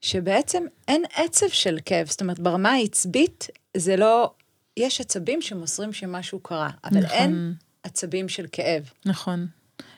שבעצם 0.00 0.62
אין 0.88 1.02
עצב 1.14 1.48
של 1.48 1.78
כאב, 1.84 2.06
זאת 2.06 2.20
אומרת, 2.20 2.38
ברמה 2.38 2.70
העצבית 2.70 3.46
זה 3.76 3.96
לא, 3.96 4.30
יש 4.76 5.00
עצבים 5.00 5.42
שמוסרים 5.42 5.92
שמשהו 5.92 6.40
קרה, 6.40 6.70
אבל 6.84 6.98
נכון. 6.98 7.16
אין 7.16 7.54
עצבים 7.82 8.28
של 8.28 8.46
כאב. 8.52 8.90
נכון. 9.06 9.46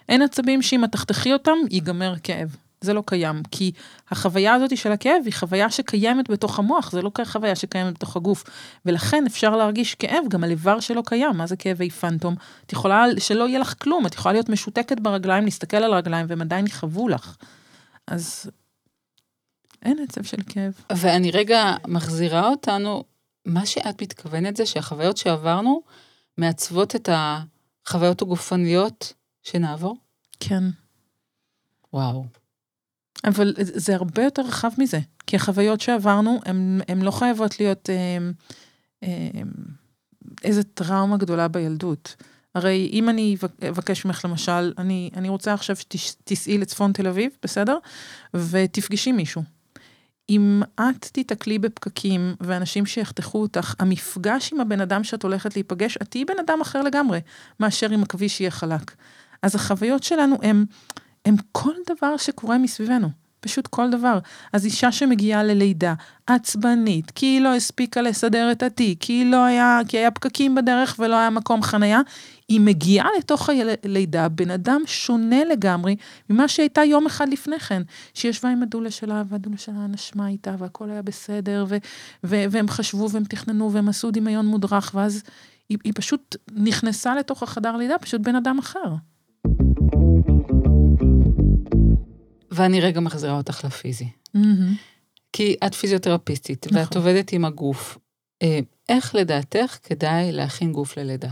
אין 0.09 0.23
עצבים 0.23 0.63
שאם 0.63 0.85
את 0.85 0.93
תחתכי 0.93 1.33
אותם, 1.33 1.57
ייגמר 1.71 2.15
כאב. 2.23 2.57
זה 2.81 2.93
לא 2.93 3.03
קיים, 3.07 3.43
כי 3.51 3.73
החוויה 4.11 4.55
הזאת 4.55 4.77
של 4.77 4.93
הכאב 4.93 5.23
היא 5.25 5.33
חוויה 5.33 5.71
שקיימת 5.71 6.31
בתוך 6.31 6.59
המוח, 6.59 6.93
זה 6.93 7.03
לא 7.03 7.11
חוויה 7.25 7.57
שקיימת 7.57 7.95
בתוך 7.95 8.17
הגוף. 8.17 8.45
ולכן 8.87 9.27
אפשר 9.27 9.57
להרגיש 9.57 9.95
כאב 9.95 10.25
גם 10.29 10.45
על 10.45 10.51
איבר 10.51 10.81
שלא 10.81 11.03
קיים. 11.07 11.37
מה 11.37 11.47
זה 11.47 11.57
כאבי 11.57 11.91
פנטום? 11.91 12.35
את 12.67 12.73
יכולה 12.73 13.05
שלא 13.19 13.49
יהיה 13.49 13.59
לך 13.59 13.75
כלום, 13.83 14.07
את 14.07 14.15
יכולה 14.15 14.33
להיות 14.33 14.49
משותקת 14.49 15.01
ברגליים, 15.01 15.45
להסתכל 15.45 15.77
על 15.77 15.93
הרגליים, 15.93 16.27
והם 16.29 16.41
עדיין 16.41 16.67
יכאבו 16.67 17.09
לך. 17.09 17.37
אז 18.07 18.51
אין 19.83 19.99
עצב 20.09 20.23
של 20.23 20.37
כאב. 20.49 20.73
ואני 20.93 21.31
רגע 21.31 21.75
מחזירה 21.87 22.49
אותנו, 22.49 23.05
מה 23.49 23.67
שאת 23.67 24.03
מתכוונת 24.03 24.57
זה 24.57 24.67
שהחוויות 24.67 25.17
שעברנו 25.17 25.83
מעצבות 26.39 26.97
את 26.97 27.09
החוויות 27.13 28.23
הגופניות 28.23 29.13
שנעבור? 29.43 29.97
כן. 30.41 30.65
וואו. 31.93 32.27
אבל 33.25 33.55
זה 33.59 33.95
הרבה 33.95 34.25
יותר 34.25 34.43
רחב 34.43 34.71
מזה, 34.79 34.99
כי 35.27 35.37
החוויות 35.37 35.81
שעברנו, 35.81 36.41
הן 36.89 37.03
לא 37.03 37.11
חייבות 37.11 37.61
להיות 37.61 37.91
אה, 37.91 38.19
אה, 39.03 39.43
איזה 40.45 40.63
טראומה 40.63 41.17
גדולה 41.17 41.49
בילדות. 41.49 42.17
הרי 42.55 42.91
אם 42.93 43.09
אני 43.09 43.37
אבקש 43.69 44.05
ממך 44.05 44.25
למשל, 44.25 44.73
אני, 44.79 45.11
אני 45.17 45.29
רוצה 45.29 45.55
עכשיו 45.55 45.77
שתיסעי 45.77 46.59
לצפון 46.59 46.93
תל 46.93 47.07
אביב, 47.07 47.31
בסדר? 47.43 47.79
ותפגשי 48.35 49.13
מישהו. 49.13 49.43
אם 50.31 50.63
את 50.75 51.05
תיתקלי 51.05 51.59
בפקקים 51.59 52.35
ואנשים 52.41 52.87
שיחתכו 52.87 53.43
אותך, 53.43 53.75
המפגש 53.79 54.53
עם 54.53 54.61
הבן 54.61 54.81
אדם 54.81 55.05
שאת 55.05 55.23
הולכת 55.23 55.57
להיפגש, 55.57 55.97
את 55.97 56.11
תהיי 56.11 56.25
בן 56.25 56.39
אדם 56.47 56.61
אחר 56.61 56.83
לגמרי, 56.83 57.21
מאשר 57.61 57.95
אם 57.95 58.03
הכביש 58.03 58.41
יהיה 58.41 58.51
חלק. 58.51 58.95
אז 59.43 59.55
החוויות 59.55 60.03
שלנו 60.03 60.37
הן... 60.43 60.65
הם 61.25 61.37
כל 61.53 61.73
דבר 61.91 62.17
שקורה 62.17 62.59
מסביבנו, 62.59 63.09
פשוט 63.41 63.67
כל 63.67 63.91
דבר. 63.91 64.19
אז 64.53 64.65
אישה 64.65 64.93
שמגיעה 64.93 65.43
ללידה, 65.43 65.95
עצבנית, 66.27 67.11
כי 67.11 67.27
היא 67.27 67.41
לא 67.41 67.55
הספיקה 67.55 68.03
לסדר 68.03 68.53
את 68.53 68.63
התיק, 68.63 68.99
כי, 69.01 69.25
לא 69.25 69.45
היה, 69.45 69.81
כי 69.89 69.99
היה 69.99 70.11
פקקים 70.11 70.55
בדרך 70.55 70.97
ולא 70.99 71.17
היה 71.17 71.31
מקום 71.31 71.63
חנייה, 71.63 72.01
היא 72.49 72.61
מגיעה 72.61 73.09
לתוך 73.19 73.51
הלידה, 73.85 74.29
בן 74.29 74.51
אדם 74.51 74.83
שונה 74.87 75.45
לגמרי 75.45 75.97
ממה 76.31 76.49
שהייתה 76.49 76.85
יום 76.85 77.07
אחד 77.07 77.29
לפני 77.29 77.59
כן, 77.59 77.83
שישבה 78.15 78.51
עם 78.51 78.63
הדולה 78.63 78.91
שלה, 78.91 79.23
והדולה 79.29 79.57
שלה 79.57 79.87
נשמה 79.87 80.29
איתה, 80.29 80.55
והכל 80.59 80.91
היה 80.91 81.03
בסדר, 81.03 81.65
ו- 81.69 81.77
ו- 82.25 82.45
והם 82.51 82.69
חשבו 82.69 83.11
והם 83.11 83.25
תכננו 83.25 83.73
והם 83.73 83.89
עשו 83.89 84.11
דמיון 84.11 84.47
מודרך, 84.47 84.91
ואז 84.95 85.23
היא, 85.69 85.79
היא 85.85 85.93
פשוט 85.97 86.37
נכנסה 86.53 87.15
לתוך 87.15 87.43
החדר 87.43 87.77
לידה, 87.77 87.99
פשוט 87.99 88.21
בן 88.21 88.35
אדם 88.35 88.59
אחר. 88.59 88.95
ואני 92.51 92.81
רגע 92.81 93.01
מחזירה 93.01 93.37
אותך 93.37 93.65
לפיזי. 93.65 94.09
Mm-hmm. 94.37 94.41
כי 95.33 95.57
את 95.67 95.75
פיזיותרפיסטית, 95.75 96.67
נכון. 96.67 96.79
ואת 96.79 96.97
עובדת 96.97 97.33
עם 97.33 97.45
הגוף. 97.45 97.99
אה, 98.43 98.59
איך 98.89 99.15
לדעתך 99.15 99.79
כדאי 99.83 100.33
להכין 100.33 100.73
גוף 100.73 100.97
ללידה? 100.97 101.31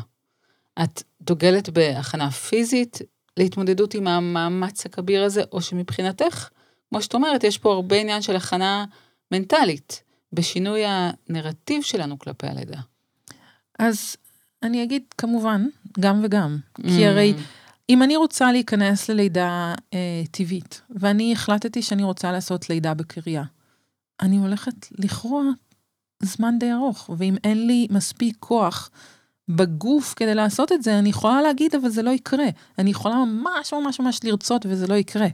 את 0.83 1.03
דוגלת 1.23 1.69
בהכנה 1.69 2.31
פיזית 2.31 2.99
להתמודדות 3.37 3.95
עם 3.95 4.07
המאמץ 4.07 4.87
הכביר 4.87 5.25
הזה, 5.25 5.43
או 5.53 5.63
שמבחינתך, 5.63 6.49
כמו 6.89 7.03
שאת 7.03 7.15
אומרת, 7.15 7.45
יש 7.45 7.59
פה 7.59 7.73
הרבה 7.73 7.97
עניין 7.97 8.23
של 8.23 8.37
הכנה 8.37 8.85
מנטלית, 9.33 10.03
בשינוי 10.33 10.83
הנרטיב 10.87 11.83
שלנו 11.83 12.19
כלפי 12.19 12.47
הלידה. 12.47 12.81
אז 13.79 14.17
אני 14.63 14.83
אגיד 14.83 15.03
כמובן, 15.19 15.67
גם 16.01 16.21
וגם. 16.25 16.59
כי 16.87 17.07
הרי 17.07 17.35
אם 17.89 18.03
אני 18.03 18.17
רוצה 18.17 18.53
להיכנס 18.53 19.09
ללידה 19.09 19.75
אה, 19.95 20.23
טבעית, 20.31 20.81
ואני 20.91 21.33
החלטתי 21.33 21.83
שאני 21.83 22.03
רוצה 22.03 22.33
לעשות 22.33 22.71
לידה 22.71 22.95
בקריה, 22.95 23.43
אני 24.21 24.37
הולכת 24.37 24.87
לכרוע 24.91 25.43
זמן 26.23 26.59
די 26.59 26.73
ארוך, 26.73 27.11
ואם 27.19 27.37
אין 27.45 27.67
לי 27.67 27.87
מספיק 27.91 28.37
כוח 28.41 28.91
בגוף 29.49 30.15
כדי 30.17 30.35
לעשות 30.35 30.73
את 30.73 30.83
זה, 30.83 30.99
אני 30.99 31.09
יכולה 31.09 31.43
להגיד, 31.43 31.75
אבל 31.75 31.89
זה 31.89 32.03
לא 32.03 32.11
יקרה. 32.11 32.47
אני 32.79 32.91
יכולה 32.91 33.15
ממש 33.25 33.73
ממש 33.73 34.01
ממש 34.01 34.21
לרצות 34.25 34.67
וזה 34.69 34.87
לא 34.87 34.95
יקרה. 34.95 35.27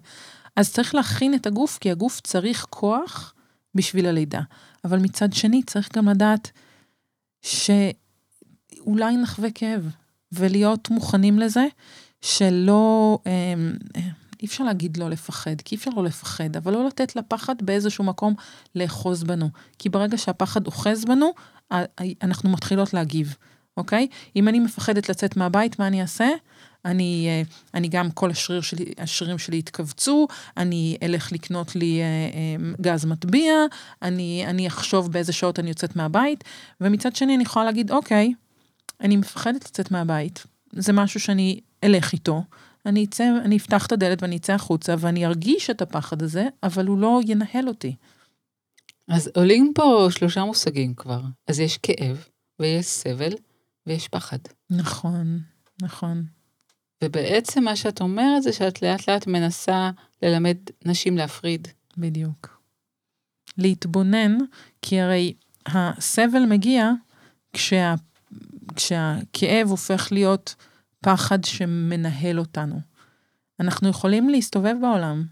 אז 0.56 0.72
צריך 0.72 0.94
להכין 0.94 1.34
את 1.34 1.46
הגוף, 1.46 1.78
כי 1.78 1.90
הגוף 1.90 2.20
צריך 2.20 2.66
כוח 2.70 3.34
בשביל 3.74 4.06
הלידה. 4.06 4.40
אבל 4.84 4.98
מצד 4.98 5.32
שני, 5.32 5.62
צריך 5.62 5.96
גם 5.96 6.08
לדעת 6.08 6.50
שאולי 7.42 9.16
נחווה 9.16 9.50
כאב, 9.50 9.88
ולהיות 10.32 10.90
מוכנים 10.90 11.38
לזה, 11.38 11.66
שלא, 12.20 13.18
אי 14.42 14.46
אפשר 14.46 14.64
להגיד 14.64 14.96
לא 14.96 15.10
לפחד, 15.10 15.60
כי 15.64 15.74
אי 15.74 15.78
אפשר 15.78 15.90
לא 15.90 16.04
לפחד, 16.04 16.56
אבל 16.56 16.72
לא 16.72 16.86
לתת 16.86 17.16
לפחד 17.16 17.54
באיזשהו 17.62 18.04
מקום 18.04 18.34
לאחוז 18.74 19.24
בנו. 19.24 19.50
כי 19.78 19.88
ברגע 19.88 20.18
שהפחד 20.18 20.66
אוחז 20.66 21.04
בנו, 21.04 21.32
אנחנו 22.22 22.50
מתחילות 22.50 22.94
להגיב, 22.94 23.36
אוקיי? 23.76 24.06
אם 24.36 24.48
אני 24.48 24.60
מפחדת 24.60 25.08
לצאת 25.08 25.36
מהבית, 25.36 25.78
מה 25.78 25.86
אני 25.86 26.02
אעשה? 26.02 26.28
אני, 26.84 27.28
אני 27.74 27.88
גם, 27.88 28.10
כל 28.10 28.30
השריר 28.30 28.60
שלי, 28.60 28.84
השרירים 28.98 29.38
שלי 29.38 29.56
יתכווצו, 29.56 30.26
אני 30.56 30.96
אלך 31.02 31.32
לקנות 31.32 31.76
לי 31.76 32.00
גז 32.80 33.04
מטביע, 33.04 33.52
אני, 34.02 34.44
אני 34.46 34.66
אחשוב 34.66 35.12
באיזה 35.12 35.32
שעות 35.32 35.58
אני 35.58 35.68
יוצאת 35.68 35.96
מהבית, 35.96 36.44
ומצד 36.80 37.16
שני 37.16 37.34
אני 37.34 37.42
יכולה 37.42 37.64
להגיד, 37.64 37.90
אוקיי, 37.90 38.32
אני 39.00 39.16
מפחדת 39.16 39.64
לצאת 39.64 39.90
מהבית, 39.90 40.46
זה 40.72 40.92
משהו 40.92 41.20
שאני 41.20 41.60
אלך 41.84 42.12
איתו, 42.12 42.42
אני 42.86 43.04
אצא, 43.04 43.24
אני 43.44 43.56
אפתח 43.56 43.86
את 43.86 43.92
הדלת 43.92 44.22
ואני 44.22 44.36
אצא 44.36 44.52
החוצה, 44.52 44.94
ואני 44.98 45.26
ארגיש 45.26 45.70
את 45.70 45.82
הפחד 45.82 46.22
הזה, 46.22 46.48
אבל 46.62 46.86
הוא 46.86 46.98
לא 46.98 47.20
ינהל 47.26 47.68
אותי. 47.68 47.94
אז 49.08 49.30
עולים 49.34 49.72
פה 49.74 50.08
שלושה 50.10 50.44
מושגים 50.44 50.94
כבר. 50.94 51.20
אז 51.48 51.60
יש 51.60 51.78
כאב, 51.78 52.24
ויש 52.60 52.86
סבל, 52.86 53.32
ויש 53.86 54.08
פחד. 54.08 54.38
נכון, 54.70 55.38
נכון. 55.82 56.24
ובעצם 57.04 57.64
מה 57.64 57.76
שאת 57.76 58.00
אומרת 58.00 58.42
זה 58.42 58.52
שאת 58.52 58.82
לאט 58.82 59.08
לאט 59.08 59.26
מנסה 59.26 59.90
ללמד 60.22 60.56
נשים 60.84 61.16
להפריד. 61.16 61.68
בדיוק. 61.96 62.62
להתבונן, 63.58 64.38
כי 64.82 65.00
הרי 65.00 65.34
הסבל 65.66 66.46
מגיע 66.46 66.90
כשה, 67.52 67.94
כשהכאב 68.76 69.68
הופך 69.68 70.08
להיות 70.10 70.54
פחד 71.00 71.44
שמנהל 71.44 72.38
אותנו. 72.38 72.80
אנחנו 73.60 73.88
יכולים 73.88 74.28
להסתובב 74.28 74.74
בעולם 74.80 75.24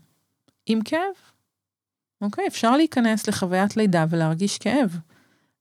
עם 0.67 0.83
כאב. 0.83 1.15
אוקיי, 2.21 2.47
אפשר 2.47 2.77
להיכנס 2.77 3.29
לחוויית 3.29 3.77
לידה 3.77 4.05
ולהרגיש 4.11 4.59
כאב, 4.59 4.99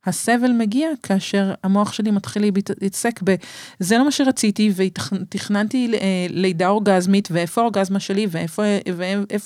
הסבל 0.05 0.51
מגיע 0.51 0.89
כאשר 1.03 1.53
המוח 1.63 1.93
שלי 1.93 2.11
מתחיל 2.11 2.43
להתעסק 2.81 3.19
ב... 3.23 3.35
זה 3.79 3.97
לא 3.97 4.05
מה 4.05 4.11
שרציתי, 4.11 4.71
ותכננתי 4.75 5.91
אה, 5.93 6.25
לידה 6.29 6.67
אורגזמית, 6.67 7.27
ואיפה 7.31 7.61
האורגזמה 7.61 7.99
שלי, 7.99 8.27
ואיפה, 8.29 8.63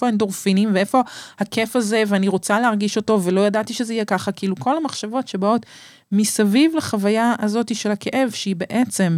האנדורפינים, 0.02 0.70
ואיפה 0.74 1.02
הכיף 1.40 1.76
הזה, 1.76 2.04
ואני 2.08 2.28
רוצה 2.28 2.60
להרגיש 2.60 2.98
אותו, 2.98 3.24
ולא 3.24 3.42
ידעתי 3.48 3.74
שזה 3.74 3.94
יהיה 3.94 4.06
ככה. 4.06 4.32
כאילו, 4.32 4.56
כל 4.56 4.78
המחשבות 4.78 5.28
שבאות 5.28 5.66
מסביב 6.12 6.76
לחוויה 6.76 7.36
הזאת 7.40 7.76
של 7.76 7.92
הכאב, 7.92 8.30
שהיא 8.32 8.56
בעצם 8.56 9.18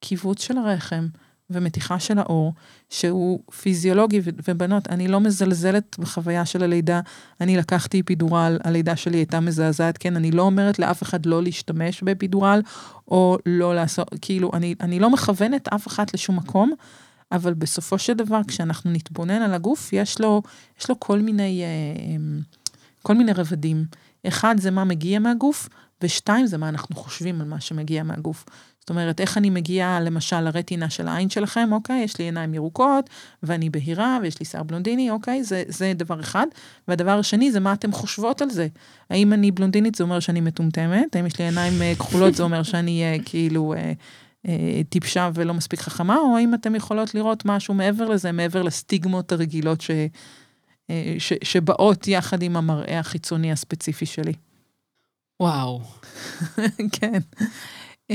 קיבוץ 0.00 0.42
של 0.42 0.58
הרחם, 0.58 1.06
ומתיחה 1.50 2.00
של 2.00 2.18
האור, 2.18 2.52
שהוא 2.90 3.40
פיזיולוגי, 3.62 4.20
ובנות, 4.48 4.88
אני 4.88 5.08
לא 5.08 5.20
מזלזלת 5.20 5.96
בחוויה 5.98 6.46
של 6.46 6.62
הלידה, 6.62 7.00
אני 7.40 7.56
לקחתי 7.56 8.00
אפידורל, 8.00 8.58
הלידה 8.64 8.96
שלי 8.96 9.18
הייתה 9.18 9.40
מזעזעת, 9.40 9.98
כן, 9.98 10.16
אני 10.16 10.30
לא 10.30 10.42
אומרת 10.42 10.78
לאף 10.78 11.02
אחד 11.02 11.26
לא 11.26 11.42
להשתמש 11.42 12.02
באפידורל, 12.02 12.62
או 13.08 13.38
לא 13.46 13.74
לעשות, 13.74 14.08
כאילו, 14.20 14.50
אני, 14.54 14.74
אני 14.80 14.98
לא 14.98 15.10
מכוונת 15.10 15.68
אף 15.68 15.86
אחת 15.86 16.14
לשום 16.14 16.36
מקום, 16.36 16.72
אבל 17.32 17.54
בסופו 17.54 17.98
של 17.98 18.12
דבר, 18.12 18.40
כשאנחנו 18.48 18.90
נתבונן 18.90 19.42
על 19.42 19.54
הגוף, 19.54 19.92
יש 19.92 20.20
לו, 20.20 20.42
יש 20.80 20.88
לו 20.88 21.00
כל 21.00 21.18
מיני, 21.18 21.62
אה, 21.62 22.16
אמ, 22.16 22.40
כל 23.02 23.14
מיני 23.14 23.32
רבדים. 23.32 23.84
אחד, 24.28 24.54
זה 24.58 24.70
מה 24.70 24.84
מגיע 24.84 25.18
מהגוף, 25.18 25.68
ושתיים, 26.02 26.46
זה 26.46 26.58
מה 26.58 26.68
אנחנו 26.68 26.96
חושבים 26.96 27.40
על 27.40 27.46
מה 27.46 27.60
שמגיע 27.60 28.02
מהגוף. 28.02 28.44
זאת 28.80 28.90
אומרת, 28.90 29.20
איך 29.20 29.38
אני 29.38 29.50
מגיעה 29.50 30.00
למשל 30.00 30.40
לרטינה 30.40 30.90
של 30.90 31.08
העין 31.08 31.30
שלכם, 31.30 31.68
אוקיי, 31.72 32.02
יש 32.02 32.18
לי 32.18 32.24
עיניים 32.24 32.54
ירוקות, 32.54 33.10
ואני 33.42 33.70
בהירה, 33.70 34.18
ויש 34.22 34.40
לי 34.40 34.46
שיער 34.46 34.62
בלונדיני, 34.62 35.10
אוקיי, 35.10 35.44
זה, 35.44 35.62
זה 35.68 35.92
דבר 35.96 36.20
אחד. 36.20 36.46
והדבר 36.88 37.18
השני 37.18 37.52
זה 37.52 37.60
מה 37.60 37.72
אתם 37.72 37.92
חושבות 37.92 38.42
על 38.42 38.50
זה. 38.50 38.68
האם 39.10 39.32
אני 39.32 39.50
בלונדינית, 39.50 39.94
זה 39.94 40.04
אומר 40.04 40.20
שאני 40.20 40.40
מטומטמת, 40.40 41.16
האם 41.16 41.26
יש 41.26 41.38
לי 41.38 41.44
עיניים 41.44 41.82
אה, 41.82 41.92
כחולות, 41.98 42.34
זה 42.34 42.42
אומר 42.42 42.62
שאני 42.62 43.02
אה, 43.02 43.16
כאילו 43.24 43.74
אה, 43.74 43.92
טיפשה 44.88 45.30
ולא 45.34 45.54
מספיק 45.54 45.80
חכמה, 45.80 46.16
או 46.16 46.36
האם 46.36 46.54
אתם 46.54 46.74
יכולות 46.74 47.14
לראות 47.14 47.44
משהו 47.44 47.74
מעבר 47.74 48.08
לזה, 48.08 48.32
מעבר 48.32 48.62
לסטיגמות 48.62 49.32
הרגילות 49.32 49.80
ש, 49.80 49.90
ש, 51.18 51.32
שבאות 51.42 52.08
יחד 52.08 52.42
עם 52.42 52.56
המראה 52.56 52.98
החיצוני 52.98 53.52
הספציפי 53.52 54.06
שלי. 54.06 54.32
וואו. 55.40 55.80
כן. 57.00 57.18
Um, 58.10 58.12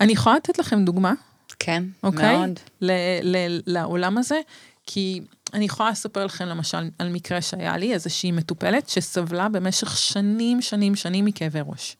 אני 0.00 0.12
יכולה 0.12 0.36
לתת 0.36 0.58
לכם 0.58 0.84
דוגמה? 0.84 1.12
כן, 1.58 1.82
okay? 1.86 2.06
אוקיי? 2.06 2.36
מאוד. 2.36 2.60
ל- 2.80 3.36
ל- 3.36 3.60
לעולם 3.66 4.18
הזה, 4.18 4.40
כי 4.86 5.20
אני 5.54 5.64
יכולה 5.64 5.90
לספר 5.90 6.24
לכם 6.24 6.44
למשל 6.46 6.90
על 6.98 7.08
מקרה 7.08 7.42
שהיה 7.42 7.76
לי, 7.76 7.94
איזושהי 7.94 8.32
מטופלת 8.32 8.88
שסבלה 8.88 9.48
במשך 9.48 9.96
שנים, 9.96 10.62
שנים, 10.62 10.94
שנים 10.94 11.24
מכאבי 11.24 11.60
ראש. 11.66 11.96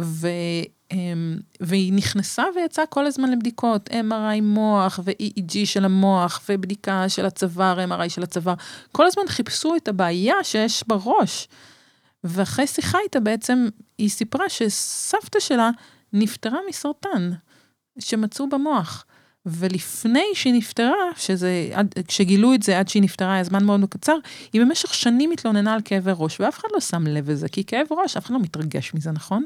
ו, 0.00 0.28
um, 0.92 0.96
והיא 1.60 1.92
נכנסה 1.92 2.44
ויצאה 2.56 2.86
כל 2.86 3.06
הזמן 3.06 3.30
לבדיקות, 3.30 3.90
MRI 3.90 4.40
מוח 4.42 5.00
ו-EEG 5.04 5.52
של 5.64 5.84
המוח 5.84 6.40
ובדיקה 6.48 7.08
של 7.08 7.26
הצוואר, 7.26 7.84
MRI 7.88 8.08
של 8.08 8.22
הצוואר. 8.22 8.54
כל 8.92 9.06
הזמן 9.06 9.22
חיפשו 9.28 9.76
את 9.76 9.88
הבעיה 9.88 10.34
שיש 10.42 10.84
בראש. 10.86 11.48
ואחרי 12.24 12.66
שיחה 12.66 12.98
איתה 13.04 13.20
בעצם, 13.20 13.68
היא 13.98 14.10
סיפרה 14.10 14.48
שסבתא 14.48 15.40
שלה 15.40 15.70
נפטרה 16.12 16.58
מסרטן 16.68 17.30
שמצאו 17.98 18.48
במוח. 18.48 19.04
ולפני 19.46 20.24
שהיא 20.34 20.54
נפטרה, 20.54 21.04
שזה, 21.16 21.70
עד, 21.72 21.94
כשגילו 22.08 22.54
את 22.54 22.62
זה 22.62 22.78
עד 22.78 22.88
שהיא 22.88 23.02
נפטרה 23.02 23.34
היה 23.34 23.44
זמן 23.44 23.64
מאוד 23.64 23.84
קצר, 23.90 24.16
היא 24.52 24.62
במשך 24.62 24.94
שנים 24.94 25.30
התלוננה 25.30 25.74
על 25.74 25.80
כאבי 25.84 26.10
ראש, 26.16 26.40
ואף 26.40 26.58
אחד 26.58 26.68
לא 26.72 26.80
שם 26.80 27.06
לב 27.06 27.30
לזה, 27.30 27.48
כי 27.48 27.64
כאב 27.64 27.86
ראש, 27.90 28.16
אף 28.16 28.26
אחד 28.26 28.34
לא 28.34 28.40
מתרגש 28.40 28.94
מזה, 28.94 29.10
נכון? 29.10 29.44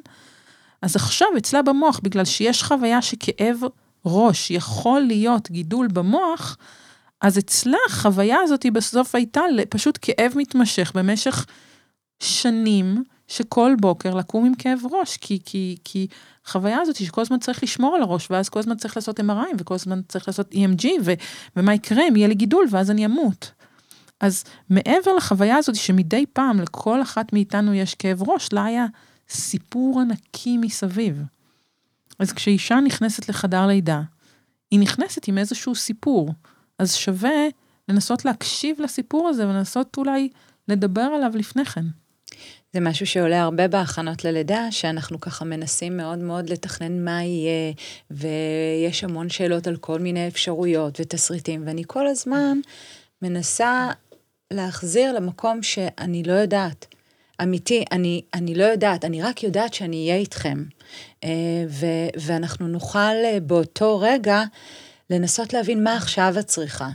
אז 0.82 0.96
עכשיו 0.96 1.28
אצלה 1.38 1.62
במוח, 1.62 2.00
בגלל 2.02 2.24
שיש 2.24 2.62
חוויה 2.62 3.02
שכאב 3.02 3.60
ראש 4.06 4.50
יכול 4.50 5.00
להיות 5.00 5.50
גידול 5.50 5.88
במוח, 5.88 6.56
אז 7.20 7.38
אצלה 7.38 7.78
החוויה 7.88 8.36
הזאת 8.42 8.66
בסוף 8.72 9.14
הייתה 9.14 9.40
פשוט 9.68 9.98
כאב 10.02 10.32
מתמשך 10.36 10.92
במשך 10.94 11.46
שנים, 12.22 13.04
שכל 13.32 13.74
בוקר 13.80 14.14
לקום 14.14 14.44
עם 14.44 14.54
כאב 14.54 14.80
ראש, 14.90 15.16
כי, 15.16 15.38
כי, 15.44 15.76
כי 15.84 16.06
חוויה 16.46 16.80
הזאת 16.80 16.96
שכל 16.96 17.20
הזמן 17.20 17.38
צריך 17.38 17.62
לשמור 17.62 17.94
על 17.96 18.02
הראש, 18.02 18.30
ואז 18.30 18.48
כל 18.48 18.58
הזמן 18.58 18.76
צריך 18.76 18.96
לעשות 18.96 19.20
MRI, 19.20 19.54
וכל 19.58 19.74
הזמן 19.74 20.00
צריך 20.08 20.28
לעשות 20.28 20.52
EMG, 20.54 20.86
ו, 21.04 21.12
ומה 21.56 21.74
יקרה 21.74 22.08
אם 22.08 22.16
יהיה 22.16 22.28
לי 22.28 22.34
גידול, 22.34 22.66
ואז 22.70 22.90
אני 22.90 23.06
אמות. 23.06 23.52
אז 24.20 24.44
מעבר 24.70 25.14
לחוויה 25.16 25.56
הזאת 25.56 25.76
שמדי 25.76 26.24
פעם 26.32 26.60
לכל 26.60 27.02
אחת 27.02 27.32
מאיתנו 27.32 27.74
יש 27.74 27.94
כאב 27.94 28.28
ראש, 28.28 28.52
לה 28.52 28.64
היה 28.64 28.86
סיפור 29.28 30.00
ענקי 30.00 30.56
מסביב. 30.56 31.22
אז 32.18 32.32
כשאישה 32.32 32.80
נכנסת 32.80 33.28
לחדר 33.28 33.66
לידה, 33.66 34.02
היא 34.70 34.80
נכנסת 34.80 35.28
עם 35.28 35.38
איזשהו 35.38 35.74
סיפור, 35.74 36.34
אז 36.78 36.94
שווה 36.94 37.46
לנסות 37.88 38.24
להקשיב 38.24 38.80
לסיפור 38.80 39.28
הזה 39.28 39.48
ולנסות 39.48 39.96
אולי 39.96 40.28
לדבר 40.68 41.00
עליו 41.02 41.32
לפני 41.34 41.64
כן. 41.64 41.84
זה 42.72 42.80
משהו 42.80 43.06
שעולה 43.06 43.42
הרבה 43.42 43.68
בהכנות 43.68 44.24
ללידה, 44.24 44.66
שאנחנו 44.70 45.20
ככה 45.20 45.44
מנסים 45.44 45.96
מאוד 45.96 46.18
מאוד 46.18 46.50
לתכנן 46.50 47.04
מה 47.04 47.22
יהיה, 47.22 47.72
ויש 48.10 49.04
המון 49.04 49.28
שאלות 49.28 49.66
על 49.66 49.76
כל 49.76 49.98
מיני 49.98 50.28
אפשרויות 50.28 51.00
ותסריטים, 51.00 51.62
ואני 51.66 51.82
כל 51.86 52.06
הזמן 52.06 52.58
מנסה 53.22 53.90
להחזיר 54.50 55.12
למקום 55.12 55.62
שאני 55.62 56.22
לא 56.22 56.32
יודעת. 56.32 56.86
אמיתי, 57.42 57.84
אני, 57.92 58.22
אני 58.34 58.54
לא 58.54 58.64
יודעת, 58.64 59.04
אני 59.04 59.22
רק 59.22 59.42
יודעת 59.42 59.74
שאני 59.74 59.96
אהיה 59.96 60.16
איתכם. 60.16 60.64
אה, 61.24 61.28
ו, 61.68 61.86
ואנחנו 62.20 62.68
נוכל 62.68 62.98
אה, 62.98 63.38
באותו 63.42 63.98
רגע 63.98 64.42
לנסות 65.10 65.52
להבין 65.52 65.84
מה 65.84 65.96
עכשיו 65.96 66.34
את 66.40 66.46
צריכה. 66.46 66.88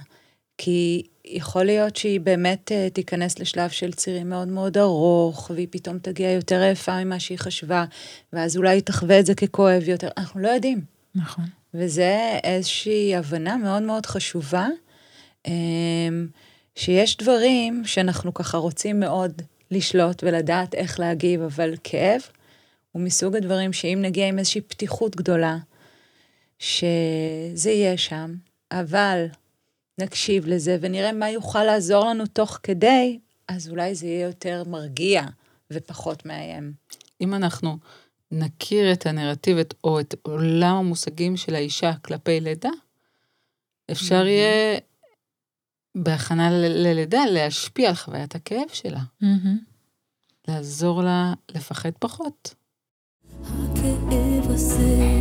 כי 0.58 1.04
יכול 1.26 1.63
להיות 1.63 1.96
שהיא 1.96 2.20
באמת 2.20 2.72
uh, 2.72 2.93
תיכנס 2.93 3.39
לשלב 3.39 3.70
של 3.70 3.93
צירים 3.93 4.30
מאוד 4.30 4.48
מאוד 4.48 4.78
ארוך, 4.78 5.52
והיא 5.56 5.67
פתאום 5.72 6.00
תגיע 6.00 6.32
יותר 6.32 6.70
יפה 6.72 7.04
ממה 7.04 7.20
שהיא 7.20 7.39
חשבה, 7.39 7.86
ואז 8.34 8.58
אולי 8.58 8.70
היא 8.70 8.82
תחווה 8.82 9.20
את 9.20 9.26
זה 9.26 9.36
ככואב 9.36 9.84
יותר, 9.88 10.10
אנחנו 10.17 10.39
לא 10.39 10.48
יודעים. 10.48 10.82
נכון. 11.15 11.46
וזה 11.74 12.39
איזושהי 12.43 13.15
הבנה 13.15 13.58
מאוד 13.58 13.84
מאוד 13.84 14.06
חשובה, 14.06 14.67
um, 15.48 15.50
שיש 16.76 17.17
דברים 17.17 17.86
שאנחנו 17.86 18.34
ככה 18.34 18.58
רוצים 18.58 19.00
מאוד 19.00 19.41
לשלוט 19.72 20.24
ולדעת 20.24 20.76
איך 20.76 21.00
להגיב, 21.00 21.41
אבל 21.41 21.76
כאב 21.84 22.22
הוא 22.91 23.02
מסוג 23.02 23.36
הדברים 23.36 23.74
שאם 23.74 24.00
נגיע 24.02 24.28
עם 24.28 24.39
איזושהי 24.39 24.62
פתיחות 24.62 25.15
גדולה, 25.15 25.58
שזה 26.60 27.72
יהיה 27.72 27.98
שם, 27.98 28.36
אבל 28.72 29.26
נקשיב 29.98 30.48
לזה 30.48 30.78
ונראה 30.82 31.12
מה 31.12 31.30
יוכל 31.30 31.64
לעזור 31.64 32.06
לנו 32.06 32.26
תוך 32.26 32.60
כדי, 32.64 33.20
אז 33.48 33.70
אולי 33.70 33.96
זה 33.96 34.06
יהיה 34.06 34.26
יותר 34.26 34.64
מרגיע 34.68 35.24
ופחות 35.72 36.26
מאיים. 36.26 36.74
אם 37.22 37.34
אנחנו 37.34 37.78
נכיר 38.32 38.94
את 38.94 39.06
הנרטיב 39.06 39.58
או 39.84 40.00
את 40.00 40.16
עולם 40.22 40.76
המושגים 40.76 41.38
של 41.38 41.56
האישה 41.56 41.92
כלפי 42.06 42.40
לידה, 42.40 42.70
אפשר 43.92 44.24
mm-hmm. 44.24 44.28
יהיה 44.28 44.80
בהכנה 45.96 46.50
ללידה 46.52 47.26
להשפיע 47.26 47.90
על 47.90 47.96
חוויית 47.96 48.36
הכאב 48.36 48.68
שלה. 48.74 49.02
Mm-hmm. 49.24 50.48
לעזור 50.48 51.04
לה 51.04 51.34
לפחד 51.56 51.92
פחות. 52.00 52.56
הכאב 53.44 54.52
הזה 54.52 55.18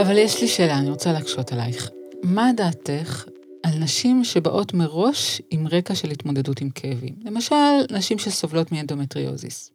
אבל 0.00 0.18
יש 0.18 0.40
לי 0.40 0.48
שאלה, 0.48 0.78
אני 0.78 0.90
רוצה 0.90 1.12
להקשות 1.12 1.52
עלייך. 1.52 1.90
מה 2.22 2.50
דעתך 2.56 3.24
על 3.62 3.78
נשים 3.78 4.24
שבאות 4.24 4.74
מראש 4.74 5.42
עם 5.50 5.66
רקע 5.68 5.94
של 5.94 6.10
התמודדות 6.10 6.60
עם 6.60 6.70
כאבים? 6.70 7.14
למשל, 7.24 7.54
נשים 7.90 8.18
שסובלות 8.18 8.72
מאנדומטריוזיס. 8.72 9.70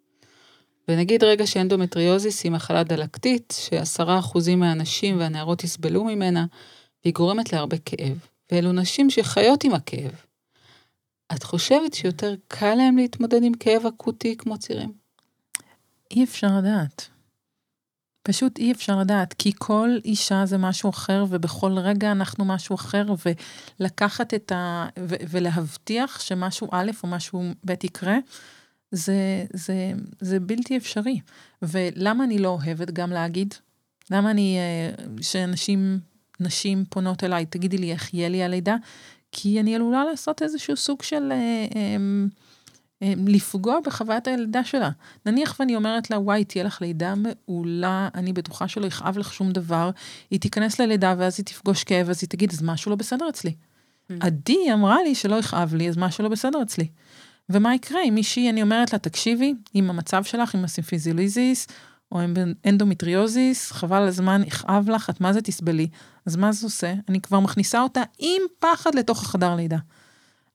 ונגיד 0.87 1.23
רגע 1.23 1.47
שאנדומטריוזיס 1.47 2.43
היא 2.43 2.51
מחלה 2.51 2.83
דלקתית, 2.83 3.53
שעשרה 3.59 4.19
אחוזים 4.19 4.59
מהנשים 4.59 5.19
והנערות 5.19 5.63
יסבלו 5.63 6.03
ממנה, 6.03 6.45
והיא 7.03 7.13
גורמת 7.13 7.53
להרבה 7.53 7.77
כאב. 7.85 8.17
ואלו 8.51 8.71
נשים 8.71 9.09
שחיות 9.09 9.63
עם 9.63 9.73
הכאב. 9.73 10.11
את 11.35 11.43
חושבת 11.43 11.93
שיותר 11.93 12.35
קל 12.47 12.75
להם 12.75 12.97
להתמודד 12.97 13.43
עם 13.43 13.53
כאב 13.53 13.85
אקוטי 13.85 14.37
כמו 14.37 14.57
צירים? 14.57 14.91
אי 16.11 16.23
אפשר 16.23 16.47
לדעת. 16.57 17.14
פשוט 18.27 18.57
אי 18.57 18.71
אפשר 18.71 18.99
לדעת, 18.99 19.33
כי 19.33 19.51
כל 19.57 19.89
אישה 20.05 20.45
זה 20.45 20.57
משהו 20.57 20.89
אחר, 20.89 21.25
ובכל 21.29 21.77
רגע 21.77 22.11
אנחנו 22.11 22.45
משהו 22.45 22.75
אחר, 22.75 23.05
ולקחת 23.79 24.33
את 24.33 24.51
ה... 24.51 24.87
ו- 24.99 25.15
ולהבטיח 25.29 26.19
שמשהו 26.19 26.67
א' 26.71 26.91
או 27.03 27.07
משהו 27.07 27.43
ב' 27.65 27.71
יקרה, 27.83 28.17
זה, 28.91 29.45
זה, 29.53 29.91
זה 30.19 30.39
בלתי 30.39 30.77
אפשרי. 30.77 31.19
ולמה 31.61 32.23
אני 32.23 32.39
לא 32.39 32.49
אוהבת 32.49 32.91
גם 32.91 33.09
להגיד? 33.11 33.53
למה 34.11 34.31
אני... 34.31 34.57
אה, 34.57 35.05
שאנשים 35.21 35.99
נשים 36.39 36.85
פונות 36.89 37.23
אליי, 37.23 37.45
תגידי 37.45 37.77
לי 37.77 37.91
איך 37.91 38.13
יהיה 38.13 38.29
לי 38.29 38.43
הלידה, 38.43 38.75
כי 39.31 39.59
אני 39.59 39.75
עלולה 39.75 40.05
לעשות 40.05 40.41
איזשהו 40.41 40.77
סוג 40.77 41.01
של... 41.03 41.31
אה, 41.31 41.65
אה, 41.75 41.97
לפגוע 43.01 43.79
בחוויית 43.85 44.27
הלידה 44.27 44.63
שלה. 44.63 44.89
נניח 45.25 45.55
ואני 45.59 45.75
אומרת 45.75 46.09
לה, 46.09 46.19
וואי, 46.19 46.43
תהיה 46.43 46.63
לך 46.63 46.81
לידה 46.81 47.13
מעולה, 47.15 48.09
אני 48.15 48.33
בטוחה 48.33 48.67
שלא 48.67 48.85
יכאב 48.85 49.17
לך 49.17 49.33
שום 49.33 49.51
דבר, 49.51 49.89
היא 50.31 50.39
תיכנס 50.39 50.79
ללידה 50.79 51.15
ואז 51.17 51.35
היא 51.37 51.45
תפגוש 51.45 51.83
כאב, 51.83 52.09
אז 52.09 52.19
היא 52.21 52.29
תגיד, 52.29 52.51
אז 52.51 52.61
משהו 52.61 52.89
לא 52.89 52.95
בסדר 52.95 53.29
אצלי. 53.29 53.53
אממ. 54.11 54.13
עדי 54.19 54.73
אמרה 54.73 55.03
לי 55.03 55.15
שלא 55.15 55.35
יכאב 55.35 55.73
לי, 55.73 55.89
אז 55.89 55.97
משהו 55.97 56.23
לא 56.23 56.29
בסדר 56.29 56.61
אצלי. 56.61 56.87
ומה 57.49 57.75
יקרה 57.75 57.99
אם 58.03 58.15
מישהי, 58.15 58.49
אני 58.49 58.61
אומרת 58.61 58.93
לה, 58.93 58.99
תקשיבי, 58.99 59.53
עם 59.73 59.89
המצב 59.89 60.23
שלך, 60.23 60.55
עם 60.55 60.63
הסימפיזיוליזיס, 60.63 61.67
או 62.11 62.19
עם 62.19 62.33
אנדומטריוזיס, 62.65 63.71
חבל 63.71 64.01
הזמן, 64.01 64.41
יכאב 64.45 64.89
לך, 64.89 65.09
את 65.09 65.21
מזה 65.21 65.41
תסבלי? 65.41 65.87
אז 66.25 66.35
מה 66.35 66.51
זה 66.51 66.67
עושה? 66.67 66.93
אני 67.09 67.21
כבר 67.21 67.39
מכניסה 67.39 67.81
אותה 67.81 68.01
עם 68.19 68.41
פחד 68.59 68.95
לתוך 68.95 69.23
החדר 69.23 69.55
לידה. 69.55 69.77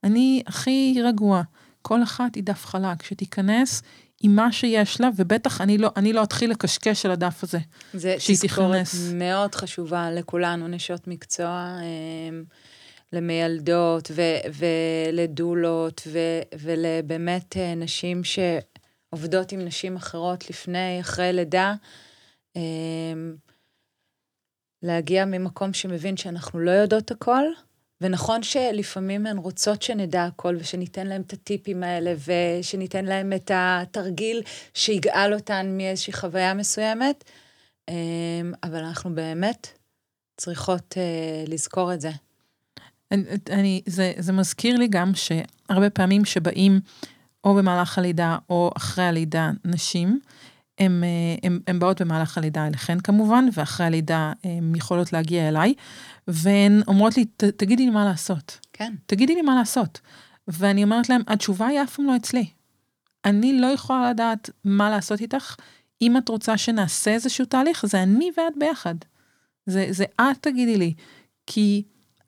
אני 0.04 0.42
הכי 0.46 1.00
רגועה. 1.04 1.42
כל 1.82 2.02
אחת 2.02 2.34
היא 2.34 2.44
דף 2.44 2.66
חלק, 2.66 3.02
שתיכנס 3.02 3.82
עם 4.22 4.36
מה 4.36 4.52
שיש 4.52 5.00
לה, 5.00 5.08
ובטח 5.16 5.60
אני 5.60 5.78
לא, 5.78 5.90
אני 5.96 6.12
לא 6.12 6.22
אתחיל 6.22 6.50
לקשקש 6.50 7.06
על 7.06 7.12
הדף 7.12 7.42
הזה. 7.44 7.58
זה 7.94 8.16
תזכורת 8.26 8.86
מאוד 9.14 9.54
חשובה 9.54 10.10
לכולנו, 10.10 10.68
נשות 10.68 11.08
מקצוע, 11.08 11.76
אמ, 11.82 12.44
למיילדות 13.12 14.10
ו- 14.14 14.62
ולדולות, 15.12 16.02
ו- 16.06 16.58
ולבאמת 16.58 17.56
אה, 17.56 17.74
נשים 17.74 18.22
שעובדות 18.24 19.52
עם 19.52 19.60
נשים 19.64 19.96
אחרות 19.96 20.50
לפני, 20.50 21.00
אחרי 21.00 21.32
לידה. 21.32 21.74
אמ, 22.56 23.34
להגיע 24.82 25.24
ממקום 25.24 25.72
שמבין 25.72 26.16
שאנחנו 26.16 26.58
לא 26.58 26.70
יודעות 26.70 27.10
הכל, 27.10 27.42
ונכון 28.00 28.42
שלפעמים 28.42 29.26
הן 29.26 29.38
רוצות 29.38 29.82
שנדע 29.82 30.24
הכל 30.24 30.56
ושניתן 30.60 31.06
להן 31.06 31.20
את 31.20 31.32
הטיפים 31.32 31.82
האלה 31.82 32.14
ושניתן 32.26 33.04
להן 33.04 33.32
את 33.32 33.50
התרגיל 33.54 34.42
שיגאל 34.74 35.34
אותן 35.34 35.66
מאיזושהי 35.76 36.12
חוויה 36.12 36.54
מסוימת, 36.54 37.24
אמ, 37.88 37.94
אבל 38.64 38.84
אנחנו 38.84 39.14
באמת 39.14 39.66
צריכות 40.36 40.94
אה, 40.96 41.44
לזכור 41.46 41.94
את 41.94 42.00
זה. 42.00 42.10
אני, 43.10 43.22
אני, 43.50 43.82
זה, 43.86 44.12
זה 44.18 44.32
מזכיר 44.32 44.76
לי 44.76 44.88
גם 44.88 45.12
שהרבה 45.14 45.90
פעמים 45.90 46.24
שבאים 46.24 46.80
או 47.44 47.54
במהלך 47.54 47.98
הלידה 47.98 48.36
או 48.50 48.70
אחרי 48.76 49.04
הלידה 49.04 49.50
נשים, 49.64 50.20
הן 51.66 51.78
באות 51.78 52.02
במהלך 52.02 52.38
הלידה 52.38 52.66
אליכן 52.66 53.00
כמובן, 53.00 53.48
ואחרי 53.52 53.86
הלידה 53.86 54.32
הן 54.44 54.74
יכולות 54.74 55.12
להגיע 55.12 55.48
אליי, 55.48 55.74
והן 56.28 56.82
אומרות 56.88 57.16
לי, 57.16 57.24
תגידי 57.56 57.84
לי 57.84 57.90
מה 57.90 58.04
לעשות. 58.04 58.58
כן. 58.72 58.94
תגידי 59.06 59.34
לי 59.34 59.42
מה 59.42 59.54
לעשות. 59.54 60.00
ואני 60.48 60.84
אומרת 60.84 61.08
להם, 61.08 61.22
התשובה 61.26 61.66
היא 61.66 61.82
אף 61.82 61.94
פעם 61.94 62.06
לא 62.06 62.16
אצלי. 62.16 62.46
אני 63.24 63.60
לא 63.60 63.66
יכולה 63.66 64.10
לדעת 64.10 64.50
מה 64.64 64.90
לעשות 64.90 65.20
איתך. 65.20 65.56
אם 66.02 66.16
את 66.16 66.28
רוצה 66.28 66.58
שנעשה 66.58 67.10
איזשהו 67.10 67.44
תהליך, 67.44 67.86
זה 67.86 68.02
אני 68.02 68.30
ואת 68.36 68.52
ביחד. 68.58 68.94
זה, 69.66 69.86
זה 69.90 70.04
את 70.20 70.36
תגידי 70.40 70.76
לי. 70.76 70.94
כי 71.46 71.82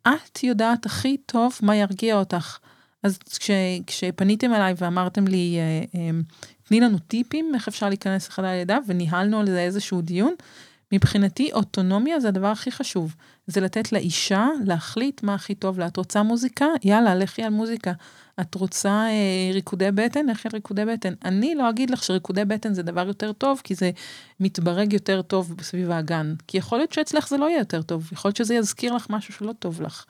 את 0.08 0.44
יודעת 0.44 0.86
הכי 0.86 1.16
טוב 1.16 1.58
מה 1.62 1.76
ירגיע 1.76 2.18
אותך. 2.18 2.58
אז 3.02 3.18
כש, 3.18 3.50
כשפניתם 3.86 4.54
אליי 4.54 4.74
ואמרתם 4.76 5.26
לי, 5.26 5.56
אה, 5.58 6.00
אה, 6.00 6.10
תני 6.72 6.80
לנו 6.80 6.98
טיפים 6.98 7.54
איך 7.54 7.68
אפשר 7.68 7.88
להיכנס 7.88 8.28
לחדר 8.28 8.46
לידה, 8.46 8.78
וניהלנו 8.86 9.40
על 9.40 9.46
זה 9.46 9.60
איזשהו 9.60 10.00
דיון, 10.00 10.34
מבחינתי 10.92 11.52
אוטונומיה 11.52 12.20
זה 12.20 12.28
הדבר 12.28 12.46
הכי 12.46 12.72
חשוב. 12.72 13.14
זה 13.46 13.60
לתת 13.60 13.92
לאישה 13.92 14.46
להחליט 14.64 15.22
מה 15.22 15.34
הכי 15.34 15.54
טוב 15.54 15.78
לה. 15.78 15.86
את 15.86 15.96
רוצה 15.96 16.22
מוזיקה? 16.22 16.66
יאללה, 16.84 17.14
לכי 17.14 17.42
על 17.42 17.52
מוזיקה. 17.52 17.92
את 18.40 18.54
רוצה 18.54 18.90
אה, 18.90 19.50
ריקודי 19.54 19.90
בטן? 19.94 20.26
לכי 20.26 20.48
על 20.48 20.52
ריקודי 20.54 20.84
בטן. 20.84 21.12
אני 21.24 21.54
לא 21.54 21.70
אגיד 21.70 21.90
לך 21.90 22.02
שריקודי 22.04 22.44
בטן 22.44 22.74
זה 22.74 22.82
דבר 22.82 23.06
יותר 23.06 23.32
טוב, 23.32 23.60
כי 23.64 23.74
זה 23.74 23.90
מתברג 24.40 24.92
יותר 24.92 25.22
טוב 25.22 25.62
סביב 25.62 25.90
האגן. 25.90 26.34
כי 26.46 26.58
יכול 26.58 26.78
להיות 26.78 26.92
שאצלך 26.92 27.28
זה 27.28 27.36
לא 27.36 27.48
יהיה 27.48 27.58
יותר 27.58 27.82
טוב, 27.82 28.08
יכול 28.12 28.28
להיות 28.28 28.36
שזה 28.36 28.54
יזכיר 28.54 28.94
לך 28.94 29.06
משהו 29.10 29.34
שלא 29.34 29.52
טוב 29.58 29.82
לך. 29.82 30.04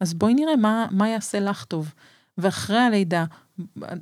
אז 0.00 0.14
בואי 0.14 0.34
נראה 0.34 0.56
מה, 0.56 0.86
מה 0.90 1.08
יעשה 1.08 1.40
לך 1.40 1.64
טוב. 1.64 1.92
ואחרי 2.38 2.78
הלידה, 2.78 3.24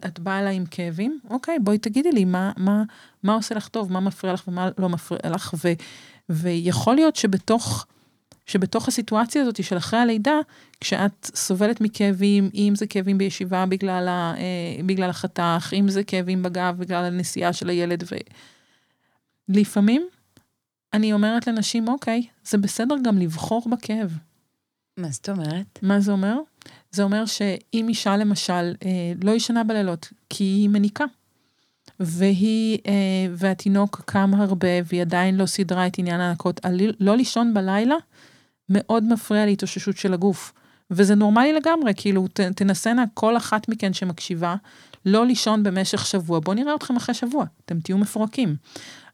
את 0.07 0.21
באה 0.21 0.38
אליי 0.41 0.57
עם 0.57 0.65
כאבים, 0.67 1.21
אוקיי, 1.31 1.59
בואי 1.59 1.79
תגידי 1.79 2.12
לי 2.12 2.25
מה, 2.25 2.53
מה, 2.57 2.83
מה 3.23 3.35
עושה 3.35 3.55
לך 3.55 3.69
טוב, 3.69 3.93
מה 3.93 4.01
מפריע 4.01 4.33
לך 4.33 4.49
ומה 4.49 4.71
לא 4.79 4.88
מפריע 4.88 5.31
לך, 5.31 5.55
ו, 5.65 5.73
ויכול 6.29 6.95
להיות 6.95 7.17
שבתוך, 7.17 7.87
שבתוך 8.47 8.88
הסיטואציה 8.88 9.43
הזאת 9.43 9.65
של 9.65 9.77
אחרי 9.77 9.99
הלידה, 9.99 10.38
כשאת 10.81 11.31
סובלת 11.35 11.81
מכאבים, 11.81 12.51
אם 12.55 12.73
זה 12.77 12.87
כאבים 12.87 13.19
בישיבה 13.19 13.67
בגלל, 13.67 14.09
ה, 14.09 14.35
אה, 14.37 14.83
בגלל 14.87 15.11
החתך, 15.11 15.73
אם 15.79 15.88
זה 15.88 16.05
כאבים 16.05 16.43
בגב 16.43 16.77
בגלל 16.79 17.05
הנסיעה 17.05 17.53
של 17.53 17.69
הילד, 17.69 18.05
ולפעמים 19.49 20.09
אני 20.93 21.12
אומרת 21.12 21.47
לנשים, 21.47 21.88
אוקיי, 21.88 22.27
זה 22.45 22.59
בסדר 22.59 22.95
גם 23.05 23.19
לבחור 23.19 23.62
בכאב. 23.71 24.19
מה 24.97 25.09
זאת 25.11 25.29
אומרת? 25.29 25.79
מה 25.83 26.01
זה 26.01 26.12
אומר? 26.12 26.38
זה 26.93 27.03
אומר 27.03 27.27
שאם 27.27 27.87
אישה 27.89 28.17
למשל 28.17 28.75
אה, 28.85 29.13
לא 29.23 29.31
ישנה 29.31 29.65
בלילות, 29.65 30.09
כי 30.31 30.45
היא 30.45 30.69
מניקה, 30.69 31.05
והיא, 32.01 32.79
אה, 32.87 32.93
והתינוק 33.35 34.03
קם 34.07 34.31
הרבה 34.35 34.69
והיא 34.85 35.01
עדיין 35.01 35.37
לא 35.37 35.47
סידרה 35.47 35.87
את 35.87 35.99
עניין 35.99 36.21
הנקות, 36.21 36.61
לא 37.01 37.17
לישון 37.17 37.55
בלילה 37.55 37.97
מאוד 38.69 39.05
מפריע 39.05 39.47
להתאוששות 39.47 39.97
של 39.97 40.15
הגוף. 40.15 40.53
וזה 40.91 41.15
נורמלי 41.15 41.53
לגמרי, 41.53 41.93
כאילו 41.97 42.29
ת, 42.29 42.41
תנסנה 42.41 43.05
כל 43.15 43.37
אחת 43.37 43.69
מכן 43.69 43.93
שמקשיבה, 43.93 44.55
לא 45.07 45.27
לישון 45.27 45.63
במשך 45.63 46.07
שבוע, 46.07 46.41
בואו 46.41 46.57
נראה 46.57 46.75
אתכם 46.75 46.97
אחרי 46.97 47.15
שבוע, 47.15 47.45
אתם 47.65 47.81
תהיו 47.81 47.99
מפורקים. 47.99 48.57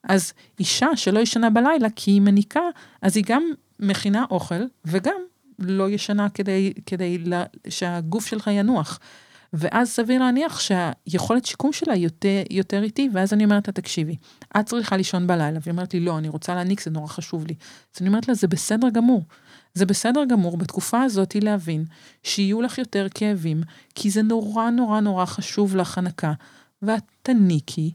אז 0.04 0.32
אישה 0.60 0.86
שלא 0.96 1.20
ישנה 1.20 1.50
בלילה 1.50 1.88
כי 1.96 2.10
היא 2.10 2.20
מניקה, 2.20 2.60
אז 3.02 3.16
היא 3.16 3.24
גם 3.26 3.42
מכינה 3.80 4.24
אוכל 4.30 4.62
וגם 4.84 5.20
לא 5.58 5.90
ישנה 5.90 6.28
כדי, 6.28 6.72
כדי 6.86 7.18
לה, 7.18 7.44
שהגוף 7.68 8.26
שלך 8.26 8.50
ינוח. 8.52 8.98
ואז 9.52 9.88
סביר 9.88 10.20
להניח 10.20 10.60
שהיכולת 10.60 11.46
שיקום 11.46 11.72
שלה 11.72 11.96
יותר, 11.96 12.42
יותר 12.50 12.82
איטי, 12.82 13.08
ואז 13.12 13.32
אני 13.32 13.44
אומרת 13.44 13.68
לה, 13.68 13.72
תקשיבי, 13.72 14.16
את 14.60 14.66
צריכה 14.66 14.96
לישון 14.96 15.26
בלילה, 15.26 15.58
והיא 15.62 15.72
אומרת 15.72 15.94
לי, 15.94 16.00
לא, 16.00 16.18
אני 16.18 16.28
רוצה 16.28 16.54
להניק, 16.54 16.80
זה 16.80 16.90
נורא 16.90 17.06
חשוב 17.06 17.46
לי. 17.46 17.54
אז 17.94 18.00
אני 18.00 18.08
אומרת 18.08 18.28
לה, 18.28 18.34
זה 18.34 18.48
בסדר 18.48 18.88
גמור. 18.88 19.24
זה 19.74 19.86
בסדר 19.86 20.24
גמור 20.24 20.56
בתקופה 20.56 21.02
הזאת 21.02 21.34
להבין 21.34 21.84
שיהיו 22.22 22.62
לך 22.62 22.78
יותר 22.78 23.06
כאבים, 23.14 23.60
כי 23.94 24.10
זה 24.10 24.22
נורא 24.22 24.70
נורא 24.70 25.00
נורא 25.00 25.24
חשוב 25.24 25.76
לך 25.76 25.98
הנקה, 25.98 26.32
ואת 26.82 27.02
תניקי 27.22 27.92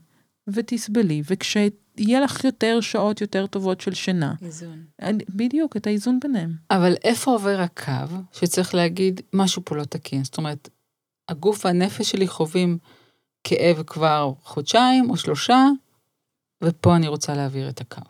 ותסבלי, 0.47 1.21
וכש... 1.25 1.57
יהיה 1.97 2.19
לך 2.19 2.43
יותר 2.43 2.81
שעות 2.81 3.21
יותר 3.21 3.47
טובות 3.47 3.81
של 3.81 3.93
שינה. 3.93 4.33
איזון. 4.41 4.83
בדיוק, 5.29 5.77
את 5.77 5.87
האיזון 5.87 6.19
ביניהם. 6.19 6.53
אבל 6.71 6.95
איפה 7.03 7.31
עובר 7.31 7.59
הקו 7.59 8.15
שצריך 8.31 8.75
להגיד, 8.75 9.21
משהו 9.33 9.61
פה 9.65 9.75
לא 9.75 9.83
תקין? 9.83 10.23
זאת 10.23 10.37
אומרת, 10.37 10.69
הגוף 11.29 11.65
והנפש 11.65 12.11
שלי 12.11 12.27
חווים 12.27 12.77
כאב 13.43 13.83
כבר 13.87 14.33
חודשיים 14.43 15.09
או 15.09 15.17
שלושה, 15.17 15.67
ופה 16.63 16.95
אני 16.95 17.07
רוצה 17.07 17.33
להעביר 17.33 17.69
את 17.69 17.81
הקו. 17.81 18.01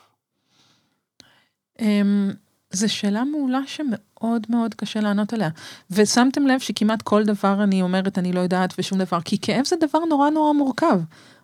אמ, 1.79 2.31
זו 2.71 2.93
שאלה 2.93 3.23
מעולה 3.23 3.61
שמאוד 3.65 4.47
מאוד 4.49 4.73
קשה 4.73 4.99
לענות 4.99 5.33
עליה. 5.33 5.49
ושמתם 5.91 6.47
לב 6.47 6.59
שכמעט 6.59 7.01
כל 7.01 7.23
דבר 7.23 7.63
אני 7.63 7.81
אומרת, 7.81 8.17
אני 8.17 8.33
לא 8.33 8.39
יודעת 8.39 8.73
ושום 8.77 8.97
דבר, 8.97 9.21
כי 9.21 9.37
כאב 9.41 9.65
זה 9.65 9.75
דבר 9.75 9.99
נורא 9.99 10.29
נורא 10.29 10.53
מורכב. 10.53 10.99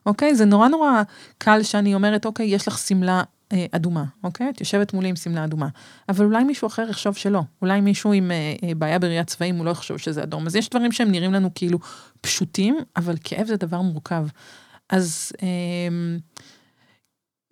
אוקיי? 0.10 0.36
זה 0.36 0.45
נורא 0.45 0.67
נורא 0.67 1.02
קל 1.38 1.63
שאני 1.63 1.95
אומרת, 1.95 2.26
אוקיי, 2.26 2.45
יש 2.45 2.67
לך 2.67 2.78
שמלה 2.78 3.24
אה, 3.52 3.65
אדומה, 3.72 4.04
אוקיי? 4.24 4.50
את 4.50 4.60
יושבת 4.60 4.93
מולי 4.93 5.10
עם 5.10 5.15
שמלה 5.15 5.43
אדומה. 5.43 5.67
אבל 6.10 6.26
אולי 6.26 6.43
מישהו 6.43 6.67
אחר 6.67 6.88
יחשוב 6.89 7.15
שלא. 7.15 7.41
אולי 7.62 7.82
מישהו 7.82 8.13
עם 8.13 8.32
אה, 8.32 8.54
אה, 8.63 8.76
בעיה 8.76 9.00
בראיית 9.00 9.28
צבעים, 9.28 9.56
הוא 9.56 9.65
לא 9.65 9.72
יחשוב 9.72 9.98
שזה 9.98 10.24
אדום. 10.24 10.45
אז 10.45 10.56
יש 10.56 10.69
דברים 10.69 10.91
שהם 10.91 11.12
נראים 11.12 11.34
לנו 11.34 11.50
כאילו 11.56 11.80
פשוטים, 12.22 12.78
אבל 12.95 13.15
כאב 13.24 13.48
זה 13.48 13.56
דבר 13.56 13.82
מורכב. 13.82 14.28
אז 14.89 15.32
אה, 15.43 15.48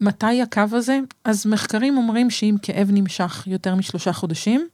מתי 0.02 0.41
הקו 0.41 0.62
הזה? 0.72 1.00
אז 1.26 1.46
מחקרים 1.46 1.98
אומרים 1.98 2.30
שאם 2.30 2.56
כאב 2.62 2.88
נמשך 2.91 3.43
יותר 3.48 3.76
משלושה 3.76 4.13
חודשים, 4.13 4.67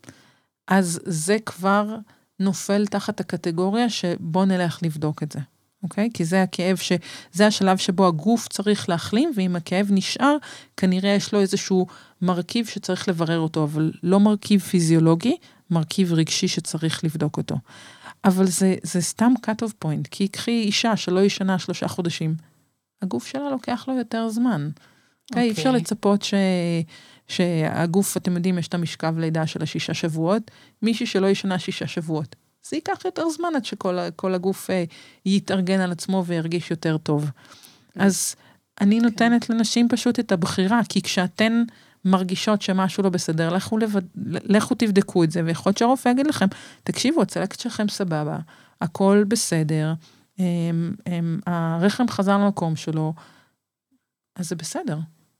אז 0.67 0.99
זה 1.05 1.37
כבר 1.45 1.95
נופל 2.39 2.85
תחת 2.85 3.19
הקטגוריה 3.19 3.89
שבוא 3.89 4.45
נלך 4.45 4.83
לבדוק 4.83 5.23
את 5.23 5.31
זה. 5.31 5.39
אוקיי? 5.83 6.09
כי 6.13 6.25
זה 6.25 6.43
הכאב 6.43 6.77
ש... 6.77 6.91
זה 7.31 7.47
השלב 7.47 7.77
שבו 7.77 8.07
הגוף 8.07 8.47
צריך 8.47 8.89
להחלים, 8.89 9.31
ואם 9.35 9.55
הכאב 9.55 9.87
נשאר, 9.91 10.37
כנראה 10.77 11.09
יש 11.09 11.33
לו 11.33 11.39
איזשהו 11.39 11.87
מרכיב 12.21 12.65
שצריך 12.67 13.09
לברר 13.09 13.39
אותו, 13.39 13.63
אבל 13.63 13.91
לא 14.03 14.19
מרכיב 14.19 14.61
פיזיולוגי, 14.61 15.37
מרכיב 15.71 16.13
רגשי 16.13 16.47
שצריך 16.47 17.03
לבדוק 17.03 17.37
אותו. 17.37 17.55
אבל 18.25 18.45
זה, 18.45 18.75
זה 18.83 19.01
סתם 19.01 19.33
cut 19.45 19.65
off 19.65 19.85
point, 19.85 20.07
כי 20.11 20.27
קחי 20.27 20.61
אישה 20.65 20.97
שלא 20.97 21.19
ישנה 21.19 21.59
שלושה 21.59 21.87
חודשים, 21.87 22.35
הגוף 23.01 23.27
שלה 23.27 23.49
לוקח 23.49 23.85
לו 23.87 23.97
יותר 23.97 24.29
זמן. 24.29 24.69
אוקיי? 25.31 25.43
אי 25.43 25.51
אפשר 25.51 25.69
אוקיי. 25.69 25.81
לצפות 25.81 26.21
ש... 26.21 26.33
שהגוף, 27.27 28.17
אתם 28.17 28.35
יודעים, 28.35 28.57
יש 28.57 28.67
את 28.67 28.73
המשכב 28.73 29.17
לידה 29.17 29.47
של 29.47 29.63
השישה 29.63 29.93
שבועות, 29.93 30.51
מישהי 30.81 31.05
שלא 31.05 31.27
ישנה 31.27 31.59
שישה 31.59 31.87
שבועות. 31.87 32.35
זה 32.67 32.77
ייקח 32.77 33.05
יותר 33.05 33.29
זמן 33.29 33.49
עד 33.55 33.65
שכל 33.65 34.33
הגוף 34.33 34.69
אה, 34.69 34.83
יתארגן 35.25 35.79
על 35.79 35.91
עצמו 35.91 36.23
וירגיש 36.25 36.71
יותר 36.71 36.97
טוב. 36.97 37.29
אז 37.95 38.35
אני 38.81 38.99
נותנת 38.99 39.49
לנשים 39.49 39.89
פשוט 39.89 40.19
את 40.19 40.31
הבחירה, 40.31 40.81
כי 40.89 41.01
כשאתן 41.01 41.63
מרגישות 42.05 42.61
שמשהו 42.61 43.03
לא 43.03 43.09
בסדר, 43.09 43.49
לכו, 43.49 43.77
לבד... 43.77 44.01
לכו 44.25 44.75
תבדקו 44.75 45.23
את 45.23 45.31
זה, 45.31 45.41
ויכול 45.45 45.69
להיות 45.69 45.77
שהרופא 45.77 46.09
יגיד 46.09 46.27
לכם, 46.27 46.45
תקשיבו, 46.83 47.21
הצלקת 47.21 47.59
שלכם 47.59 47.89
סבבה, 47.89 48.39
הכל 48.81 49.23
בסדר, 49.27 49.93
הם, 50.39 50.95
הם, 51.05 51.39
הרחם 51.45 52.07
חזר 52.07 52.37
למקום 52.37 52.75
שלו, 52.75 53.13
אז 54.35 54.49
זה 54.49 54.55
בסדר. 54.55 54.97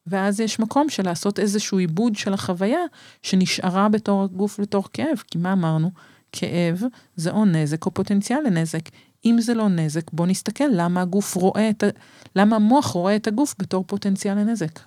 ואז 0.07 0.39
יש 0.39 0.59
מקום 0.59 0.89
של 0.89 1.05
לעשות 1.05 1.39
איזשהו 1.39 1.77
עיבוד 1.77 2.15
של 2.15 2.33
החוויה 2.33 2.81
שנשארה 3.21 3.89
בתור 3.89 4.23
הגוף 4.23 4.59
לתור 4.59 4.83
כאב, 4.93 5.23
כי 5.27 5.37
מה 5.37 5.53
אמרנו? 5.53 5.91
כאב 6.33 6.83
זה 7.15 7.31
או 7.31 7.45
נזק 7.45 7.85
או 7.85 7.91
פוטנציאל 7.91 8.39
לנזק. 8.45 8.89
אם 9.25 9.37
זה 9.39 9.53
לא 9.53 9.69
נזק, 9.69 10.11
בוא 10.11 10.27
נסתכל 10.27 10.67
למה 10.71 11.01
הגוף 11.01 11.35
רואה 11.35 11.69
את 11.69 11.83
ה... 11.83 11.87
למה 12.35 12.55
המוח 12.55 12.87
רואה 12.87 13.15
את 13.15 13.27
הגוף 13.27 13.55
בתור 13.59 13.83
פוטנציאל 13.87 14.33
לנזק. 14.33 14.79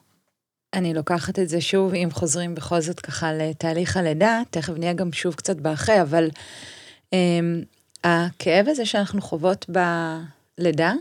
אני 0.75 0.95
לוקחת 0.95 1.39
את 1.39 1.49
זה 1.49 1.61
שוב, 1.61 1.95
אם 1.95 2.09
חוזרים 2.13 2.55
בכל 2.55 2.81
זאת 2.81 3.01
ככה 3.01 3.33
לתהליך 3.33 3.97
הלידה, 3.97 4.43
תכף 4.51 4.73
נהיה 4.79 4.93
גם 4.93 5.13
שוב 5.13 5.35
קצת 5.35 5.57
באחרי, 5.57 6.03
אבל 6.03 6.29
um, 7.05 7.15
הכאב 8.05 8.69
הזה 8.69 8.87
שאנחנו 8.87 9.21
חוות 9.21 9.67
בלידה, 10.59 10.93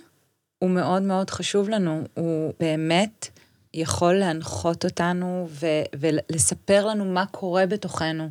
הוא 0.59 0.69
מאוד 0.69 1.01
מאוד 1.01 1.29
חשוב 1.29 1.69
לנו, 1.69 2.03
הוא 2.13 2.53
באמת 2.59 3.27
יכול 3.75 4.13
להנחות 4.13 4.85
אותנו 4.85 5.47
ו- 5.49 5.83
ולספר 5.99 6.85
לנו 6.85 7.05
מה 7.05 7.25
קורה 7.25 7.65
בתוכנו. 7.65 8.29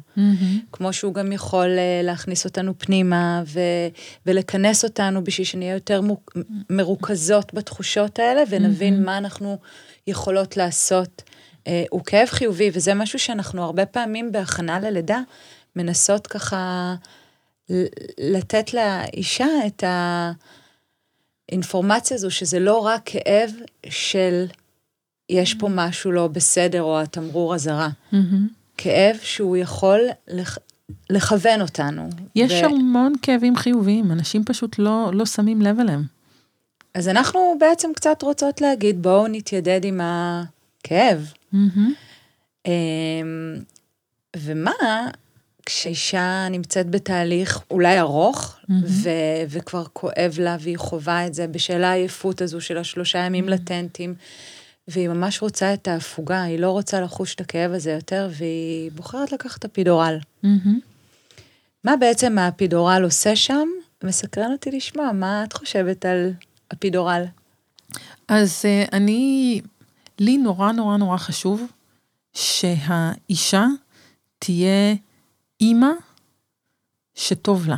כמו 0.73 0.93
שהוא 0.93 1.15
גם 1.15 1.33
יכול 1.33 1.79
אה, 1.79 2.01
להכניס 2.03 2.45
אותנו 2.45 2.79
פנימה 2.79 3.43
ו- 3.47 3.61
ולכנס 4.27 4.85
אותנו 4.85 5.25
בשביל 5.25 5.47
שנהיה 5.47 5.75
יותר 5.75 6.01
מוק- 6.01 6.37
מרוכזות 6.71 7.55
בתחושות 7.55 8.19
האלה 8.19 8.43
ונבין 8.49 9.05
מה 9.05 9.19
אנחנו 9.19 9.59
יכולות 10.07 10.57
לעשות. 10.57 11.23
אה, 11.67 11.85
הוא 11.91 12.05
כאב 12.05 12.29
חיובי, 12.29 12.71
וזה 12.73 12.95
משהו 12.95 13.19
שאנחנו 13.19 13.65
הרבה 13.65 13.87
פעמים 13.87 14.33
בהכנה 14.33 14.81
ללידה 14.81 15.21
מנסות 15.77 16.27
ככה 16.27 16.95
לתת 18.19 18.75
לאישה 18.75 19.47
את 19.67 19.85
האינפורמציה 21.49 22.15
הזו, 22.15 22.31
שזה 22.31 22.59
לא 22.59 22.79
רק 22.79 23.03
כאב 23.05 23.51
של 23.89 24.45
יש 25.29 25.55
פה 25.55 25.69
משהו 25.71 26.13
לא 26.13 26.27
בסדר 26.27 26.83
או 26.83 27.01
התמרור 27.01 27.55
אזהרה. 27.55 27.89
כאב 28.77 29.17
שהוא 29.23 29.57
יכול 29.57 30.01
לכ... 30.29 30.59
לכוון 31.11 31.61
אותנו. 31.61 32.09
יש 32.35 32.53
ו- 32.53 32.65
המון 32.65 33.13
כאבים 33.23 33.57
חיוביים, 33.57 34.13
אנשים 34.13 34.45
פשוט 34.45 34.79
לא, 34.79 35.11
לא 35.13 35.27
שמים 35.27 35.63
לב 35.63 35.81
אליהם. 35.81 36.03
אז 36.95 37.09
אנחנו 37.09 37.57
בעצם 37.61 37.91
קצת 37.97 38.23
רוצות 38.23 38.61
להגיד, 38.61 39.03
בואו 39.03 39.29
נתיידד 39.29 39.81
עם 39.85 40.01
הכאב. 40.03 41.33
אמ, 42.67 42.73
ומה 44.37 44.73
כשאישה 45.67 46.47
נמצאת 46.51 46.91
בתהליך 46.91 47.61
אולי 47.71 48.01
ארוך, 48.01 48.57
ו- 48.85 49.09
וכבר 49.49 49.85
כואב 49.93 50.35
לה 50.39 50.57
והיא 50.61 50.79
חווה 50.79 51.27
את 51.27 51.35
זה 51.35 51.47
בשל 51.47 51.85
העייפות 51.85 52.43
הזו 52.43 52.61
של 52.61 52.79
השלושה 52.79 53.19
ימים 53.19 53.49
לטנטים, 53.49 54.15
והיא 54.89 55.09
ממש 55.09 55.43
רוצה 55.43 55.75
את 55.75 55.89
ההפוגה, 55.89 56.43
היא 56.43 56.59
לא 56.59 56.71
רוצה 56.71 57.01
לחוש 57.01 57.35
את 57.35 57.41
הכאב 57.41 57.73
הזה 57.73 57.93
יותר, 57.93 58.29
והיא 58.33 58.91
בוחרת 58.93 59.33
לקחת 59.33 59.59
את 59.59 59.65
הפידורל. 59.65 60.19
מה 61.85 61.97
בעצם 61.97 62.39
הפידורל 62.39 63.03
עושה 63.05 63.37
שם? 63.37 63.69
מסקרן 64.05 64.53
אותי 64.53 64.71
לשמוע, 64.71 65.13
מה 65.13 65.45
את 65.45 65.53
חושבת 65.53 66.05
על 66.05 66.33
הפידורל? 66.71 67.25
אז 68.29 68.63
uh, 68.63 68.89
אני, 68.93 69.61
לי 70.19 70.39
נורא 70.39 70.73
נורא 70.73 70.97
נורא 70.97 71.17
חשוב 71.17 71.63
שהאישה 72.33 73.67
תהיה 74.39 74.95
אימא 75.61 75.91
שטוב 77.15 77.69
לה. 77.69 77.77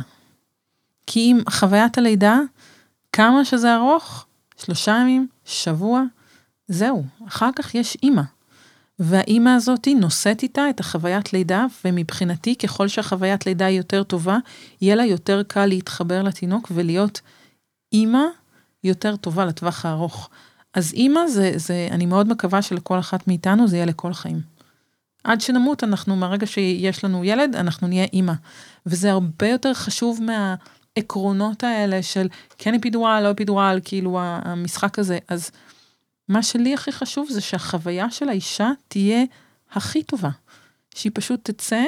כי 1.07 1.19
אם 1.19 1.39
חוויית 1.49 1.97
הלידה, 1.97 2.39
כמה 3.13 3.45
שזה 3.45 3.75
ארוך, 3.75 4.25
שלושה 4.57 4.97
ימים, 5.01 5.27
שבוע, 5.45 6.03
זהו, 6.67 7.03
אחר 7.27 7.49
כך 7.55 7.75
יש 7.75 7.97
אימא. 8.03 8.21
והאימא 8.99 9.49
הזאת 9.49 9.87
נושאת 9.99 10.43
איתה 10.43 10.69
את 10.69 10.79
החוויית 10.79 11.33
לידה, 11.33 11.65
ומבחינתי, 11.85 12.55
ככל 12.55 12.87
שהחוויית 12.87 13.45
לידה 13.45 13.65
היא 13.65 13.77
יותר 13.77 14.03
טובה, 14.03 14.37
יהיה 14.81 14.95
לה 14.95 15.05
יותר 15.05 15.43
קל 15.47 15.65
להתחבר 15.65 16.23
לתינוק 16.23 16.71
ולהיות 16.71 17.21
אימא 17.93 18.23
יותר 18.83 19.15
טובה 19.15 19.45
לטווח 19.45 19.85
הארוך. 19.85 20.29
אז 20.73 20.93
אימא 20.93 21.27
זה, 21.27 21.51
זה, 21.55 21.87
אני 21.91 22.05
מאוד 22.05 22.27
מקווה 22.27 22.61
שלכל 22.61 22.99
אחת 22.99 23.27
מאיתנו 23.27 23.67
זה 23.67 23.75
יהיה 23.75 23.85
לכל 23.85 24.11
החיים. 24.11 24.41
עד 25.23 25.41
שנמות, 25.41 25.83
אנחנו, 25.83 26.15
מהרגע 26.15 26.47
שיש 26.47 27.03
לנו 27.03 27.23
ילד, 27.23 27.55
אנחנו 27.55 27.87
נהיה 27.87 28.05
אימא. 28.13 28.33
וזה 28.85 29.11
הרבה 29.11 29.47
יותר 29.47 29.73
חשוב 29.73 30.19
מהעקרונות 30.23 31.63
האלה 31.63 32.03
של 32.03 32.27
כן 32.57 32.75
אפידורל, 32.75 33.21
לא 33.23 33.31
אפידורל, 33.31 33.79
כאילו 33.83 34.19
המשחק 34.21 34.99
הזה. 34.99 35.17
אז 35.27 35.51
מה 36.27 36.43
שלי 36.43 36.73
הכי 36.73 36.91
חשוב 36.91 37.27
זה 37.29 37.41
שהחוויה 37.41 38.11
של 38.11 38.29
האישה 38.29 38.71
תהיה 38.87 39.23
הכי 39.71 40.03
טובה. 40.03 40.29
שהיא 40.95 41.11
פשוט 41.15 41.49
תצא 41.49 41.83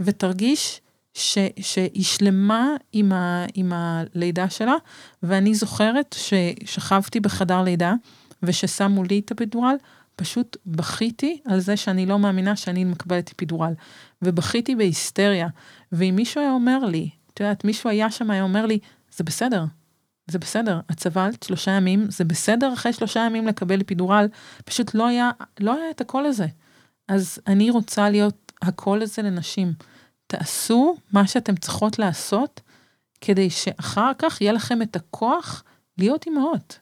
ותרגיש 0.00 0.80
ש, 1.14 1.38
שהיא 1.60 2.04
שלמה 2.04 2.68
עם, 2.92 3.12
ה, 3.12 3.46
עם 3.54 3.72
הלידה 3.74 4.50
שלה, 4.50 4.74
ואני 5.22 5.54
זוכרת 5.54 6.16
ששכבתי 6.18 7.20
בחדר 7.20 7.62
לידה, 7.62 7.94
וששמו 8.42 9.04
לי 9.04 9.18
את 9.18 9.30
הפידורל, 9.30 9.74
פשוט 10.16 10.56
בכיתי 10.66 11.40
על 11.44 11.60
זה 11.60 11.76
שאני 11.76 12.06
לא 12.06 12.18
מאמינה 12.18 12.56
שאני 12.56 12.84
מקבלת 12.84 13.32
אפידורל. 13.32 13.72
ובכיתי 14.22 14.76
בהיסטריה. 14.76 15.48
ואם 15.92 16.16
מישהו 16.16 16.40
היה 16.40 16.50
אומר 16.50 16.78
לי, 16.78 17.10
את 17.34 17.40
יודעת, 17.40 17.64
מישהו 17.64 17.90
היה 17.90 18.10
שם, 18.10 18.30
היה 18.30 18.42
אומר 18.42 18.66
לי, 18.66 18.78
זה 19.16 19.24
בסדר, 19.24 19.64
זה 20.30 20.38
בסדר, 20.38 20.80
את 20.90 21.00
סבלת 21.00 21.42
שלושה 21.42 21.70
ימים, 21.70 22.10
זה 22.10 22.24
בסדר 22.24 22.72
אחרי 22.72 22.92
שלושה 22.92 23.20
ימים 23.20 23.46
לקבל 23.46 23.80
אפידורל, 23.80 24.26
פשוט 24.64 24.94
לא 24.94 25.06
היה, 25.06 25.30
לא 25.60 25.74
היה 25.74 25.90
את 25.90 26.00
הקול 26.00 26.26
הזה. 26.26 26.46
אז 27.08 27.38
אני 27.46 27.70
רוצה 27.70 28.10
להיות 28.10 28.52
הקול 28.62 29.02
הזה 29.02 29.22
לנשים. 29.22 29.72
תעשו 30.26 30.96
מה 31.12 31.26
שאתם 31.26 31.56
צריכות 31.56 31.98
לעשות, 31.98 32.60
כדי 33.20 33.50
שאחר 33.50 34.12
כך 34.18 34.40
יהיה 34.40 34.52
לכם 34.52 34.82
את 34.82 34.96
הכוח 34.96 35.64
להיות 35.98 36.26
אימהות. 36.26 36.78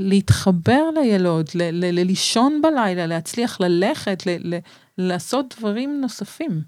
להתחבר 0.00 0.82
לילוד, 1.00 1.46
ל- 1.54 1.70
ל- 1.70 2.00
ל- 2.00 2.06
לישון 2.06 2.62
בלילה, 2.62 3.06
להצליח 3.06 3.60
ללכת, 3.60 4.22
לעשות 4.98 5.54
דברים 5.58 6.00
נוספים. 6.00 6.62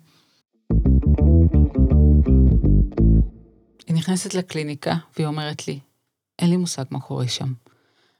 היא 3.90 3.96
נכנסת 3.96 4.34
לקליניקה, 4.34 4.94
והיא 5.16 5.26
אומרת 5.26 5.68
לי, 5.68 5.80
אין 6.38 6.50
לי 6.50 6.56
מושג 6.56 6.84
מה 6.90 7.00
קורה 7.00 7.28
שם. 7.28 7.52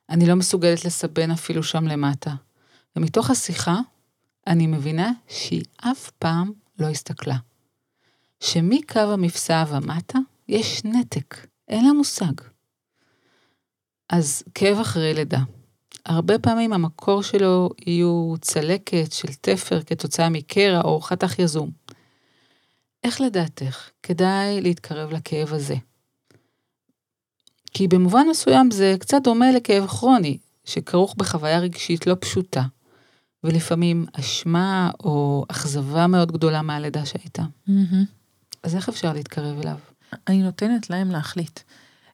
אני 0.08 0.26
לא 0.26 0.34
מסוגלת 0.34 0.84
לסבן 0.84 1.30
אפילו 1.30 1.62
שם 1.62 1.84
למטה. 1.84 2.34
ומתוך 2.96 3.30
השיחה, 3.30 3.76
אני 4.46 4.66
מבינה 4.66 5.12
שהיא 5.28 5.62
אף 5.76 6.10
פעם 6.18 6.52
לא 6.78 6.86
הסתכלה. 6.86 7.36
שמקו 8.40 9.00
המפסע 9.00 9.64
ומטה, 9.68 10.18
יש 10.48 10.84
נתק, 10.84 11.46
אין 11.68 11.84
לה 11.84 11.92
מושג. 11.92 12.32
אז 14.08 14.42
כאב 14.54 14.78
אחרי 14.78 15.14
לידה. 15.14 15.40
הרבה 16.06 16.38
פעמים 16.38 16.72
המקור 16.72 17.22
שלו 17.22 17.70
יהיו 17.86 18.34
צלקת 18.40 19.12
של 19.12 19.34
תפר 19.40 19.82
כתוצאה 19.82 20.28
מקרע 20.28 20.80
או 20.80 21.00
חתך 21.00 21.38
יזום. 21.38 21.70
איך 23.04 23.20
לדעתך 23.20 23.90
כדאי 24.02 24.60
להתקרב 24.60 25.12
לכאב 25.12 25.52
הזה? 25.52 25.74
כי 27.72 27.88
במובן 27.88 28.26
מסוים 28.30 28.70
זה 28.70 28.94
קצת 29.00 29.22
דומה 29.24 29.52
לכאב 29.52 29.86
כרוני, 29.86 30.38
שכרוך 30.64 31.14
בחוויה 31.18 31.58
רגשית 31.58 32.06
לא 32.06 32.16
פשוטה, 32.20 32.62
ולפעמים 33.44 34.06
אשמה 34.12 34.90
או 35.00 35.44
אכזבה 35.48 36.06
מאוד 36.06 36.32
גדולה 36.32 36.62
מהלידה 36.62 37.06
שהייתה. 37.06 37.42
אז 38.62 38.76
איך 38.76 38.88
אפשר 38.88 39.12
להתקרב 39.12 39.58
אליו? 39.60 39.76
אני 40.28 40.42
נותנת 40.42 40.90
להם 40.90 41.10
להחליט. 41.10 41.60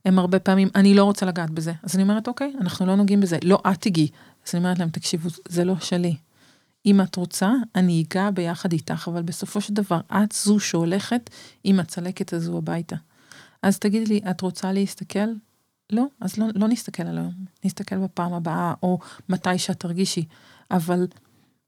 הם 0.05 0.19
הרבה 0.19 0.39
פעמים, 0.39 0.69
אני 0.75 0.95
לא 0.95 1.05
רוצה 1.05 1.27
לגעת 1.27 1.51
בזה. 1.51 1.73
אז 1.83 1.95
אני 1.95 2.03
אומרת, 2.03 2.29
אוקיי, 2.29 2.53
אנחנו 2.61 2.87
לא 2.87 2.95
נוגעים 2.95 3.21
בזה. 3.21 3.39
לא, 3.45 3.59
את 3.73 3.81
תיגעי. 3.81 4.09
אז 4.47 4.55
אני 4.55 4.65
אומרת 4.65 4.79
להם, 4.79 4.89
תקשיבו, 4.89 5.29
זה 5.49 5.65
לא 5.65 5.75
שלי. 5.81 6.17
אם 6.87 7.01
את 7.01 7.17
רוצה, 7.17 7.53
אני 7.75 8.05
אגע 8.09 8.31
ביחד 8.31 8.73
איתך, 8.73 9.09
אבל 9.13 9.23
בסופו 9.23 9.61
של 9.61 9.75
דבר, 9.75 10.01
את 10.13 10.33
זו 10.33 10.61
שהולכת 10.61 11.31
עם 11.65 11.81
הצלקת 11.81 12.33
הזו 12.33 12.59
הביתה. 12.59 12.97
אז 13.63 13.79
תגידי 13.79 14.07
לי, 14.07 14.21
את 14.31 14.41
רוצה 14.41 14.73
להסתכל? 14.73 15.29
לא, 15.93 16.05
אז 16.21 16.37
לא, 16.37 16.47
לא 16.55 16.69
נסתכל 16.69 17.03
על 17.03 17.19
היום, 17.19 17.35
נסתכל 17.65 17.99
בפעם 17.99 18.33
הבאה, 18.33 18.75
או 18.83 18.99
מתי 19.29 19.59
שאת 19.59 19.81
תרגישי. 19.81 20.25
אבל 20.71 21.07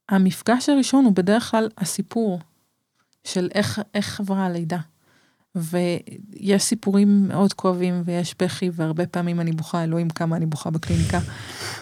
המפגש 0.09 0.69
הראשון 0.69 1.05
הוא 1.05 1.13
בדרך 1.13 1.51
כלל 1.51 1.69
הסיפור 1.79 2.41
של 3.25 3.49
איך, 3.55 3.81
איך 3.95 4.21
עברה 4.21 4.47
הלידה. 4.47 4.79
ויש 5.55 6.63
סיפורים 6.63 7.29
מאוד 7.29 7.53
כואבים 7.53 8.03
ויש 8.05 8.35
בכי, 8.39 8.71
והרבה 8.73 9.07
פעמים 9.07 9.41
אני 9.41 9.53
בוכה, 9.53 9.85
אלוהים 9.85 10.11
כמה 10.11 10.37
אני 10.37 10.47
בוכה 10.47 10.71
בקליניקה. 10.71 11.21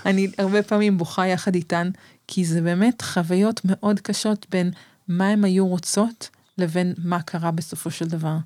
אני 0.07 0.29
הרבה 0.39 0.63
פעמים 0.63 0.99
בוכה 0.99 1.27
יחד 1.27 1.55
איתן, 1.55 1.91
כי 2.29 2.45
זה 2.45 2.63
באמת 2.63 3.03
חוויות 3.03 3.61
מאוד 3.65 4.01
קשות 4.01 4.47
בין 4.51 4.71
מה 5.09 5.29
הן 5.29 5.45
היו 5.45 5.67
רוצות 5.67 6.31
לבין 6.59 6.95
מה 6.99 7.23
קרה 7.23 7.51
בסופו 7.51 7.91
של 7.91 8.09
דבר. 8.09 8.37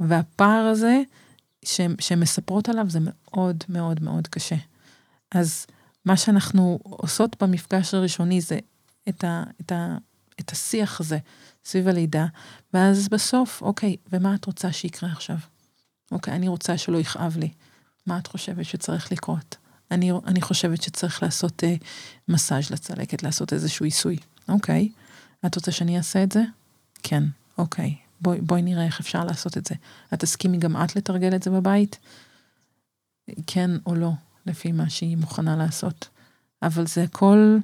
והפער 0.00 0.64
הזה 0.66 1.02
שהן 1.64 2.20
מספרות 2.20 2.68
עליו 2.68 2.90
זה 2.90 2.98
מאוד 3.02 3.64
מאוד 3.68 4.02
מאוד 4.02 4.28
קשה. 4.28 4.56
אז 5.30 5.66
מה 6.04 6.16
שאנחנו 6.16 6.78
עושות 6.82 7.42
במפגש 7.42 7.94
הראשוני 7.94 8.40
זה 8.40 8.58
את, 9.08 9.24
ה, 9.24 9.42
את, 9.60 9.72
ה, 9.72 9.96
את 10.40 10.52
השיח 10.52 11.00
הזה 11.00 11.18
סביב 11.64 11.88
הלידה, 11.88 12.26
ואז 12.74 13.08
בסוף, 13.08 13.62
אוקיי, 13.62 13.96
ומה 14.12 14.34
את 14.34 14.44
רוצה 14.44 14.72
שיקרה 14.72 15.12
עכשיו? 15.12 15.36
אוקיי, 16.12 16.34
אני 16.34 16.48
רוצה 16.48 16.78
שלא 16.78 16.98
יכאב 16.98 17.36
לי. 17.36 17.50
מה 18.06 18.18
את 18.18 18.26
חושבת 18.26 18.64
שצריך 18.64 19.12
לקרות? 19.12 19.56
אני, 19.90 20.12
אני 20.26 20.40
חושבת 20.40 20.82
שצריך 20.82 21.22
לעשות 21.22 21.64
אה, 21.64 21.74
מסאז' 22.28 22.70
לצלקת, 22.70 23.22
לעשות 23.22 23.52
איזשהו 23.52 23.84
עיסוי. 23.84 24.16
אוקיי, 24.48 24.88
את 25.46 25.54
רוצה 25.54 25.72
שאני 25.72 25.98
אעשה 25.98 26.22
את 26.22 26.32
זה? 26.32 26.42
כן, 27.02 27.22
אוקיי. 27.58 27.96
בואי, 28.20 28.40
בואי 28.40 28.62
נראה 28.62 28.84
איך 28.84 29.00
אפשר 29.00 29.24
לעשות 29.24 29.58
את 29.58 29.66
זה. 29.66 29.74
את 30.14 30.20
תסכימי 30.20 30.58
גם 30.58 30.76
את 30.76 30.96
לתרגל 30.96 31.34
את 31.34 31.42
זה 31.42 31.50
בבית? 31.50 31.98
כן 33.46 33.70
או 33.86 33.94
לא, 33.94 34.10
לפי 34.46 34.72
מה 34.72 34.90
שהיא 34.90 35.16
מוכנה 35.16 35.56
לעשות. 35.56 36.08
אבל 36.62 36.86
זה 36.86 37.02
הכל, 37.02 37.56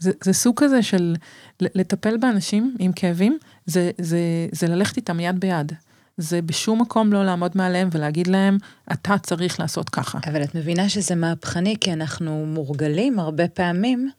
זה, 0.00 0.32
סוג 0.32 0.54
כזה 0.56 0.82
של 0.82 1.16
לטפל 1.60 2.16
באנשים 2.16 2.76
עם 2.78 2.92
כאבים, 2.92 3.38
זה, 3.66 3.90
זה, 3.98 4.18
זה 4.52 4.66
ללכת 4.66 4.96
איתם 4.96 5.20
יד 5.20 5.40
ביד. 5.40 5.72
זה 6.16 6.42
בשום 6.42 6.80
מקום 6.80 7.12
לא 7.12 7.24
לעמוד 7.24 7.52
מעליהם 7.54 7.88
ולהגיד 7.92 8.26
להם, 8.26 8.58
אתה 8.92 9.18
צריך 9.18 9.60
לעשות 9.60 9.88
ככה. 9.88 10.18
אבל 10.26 10.42
את 10.42 10.54
מבינה 10.54 10.88
שזה 10.88 11.14
מהפכני, 11.14 11.76
כי 11.80 11.92
אנחנו 11.92 12.46
מורגלים 12.46 13.18
הרבה 13.18 13.48
פעמים 13.48 14.10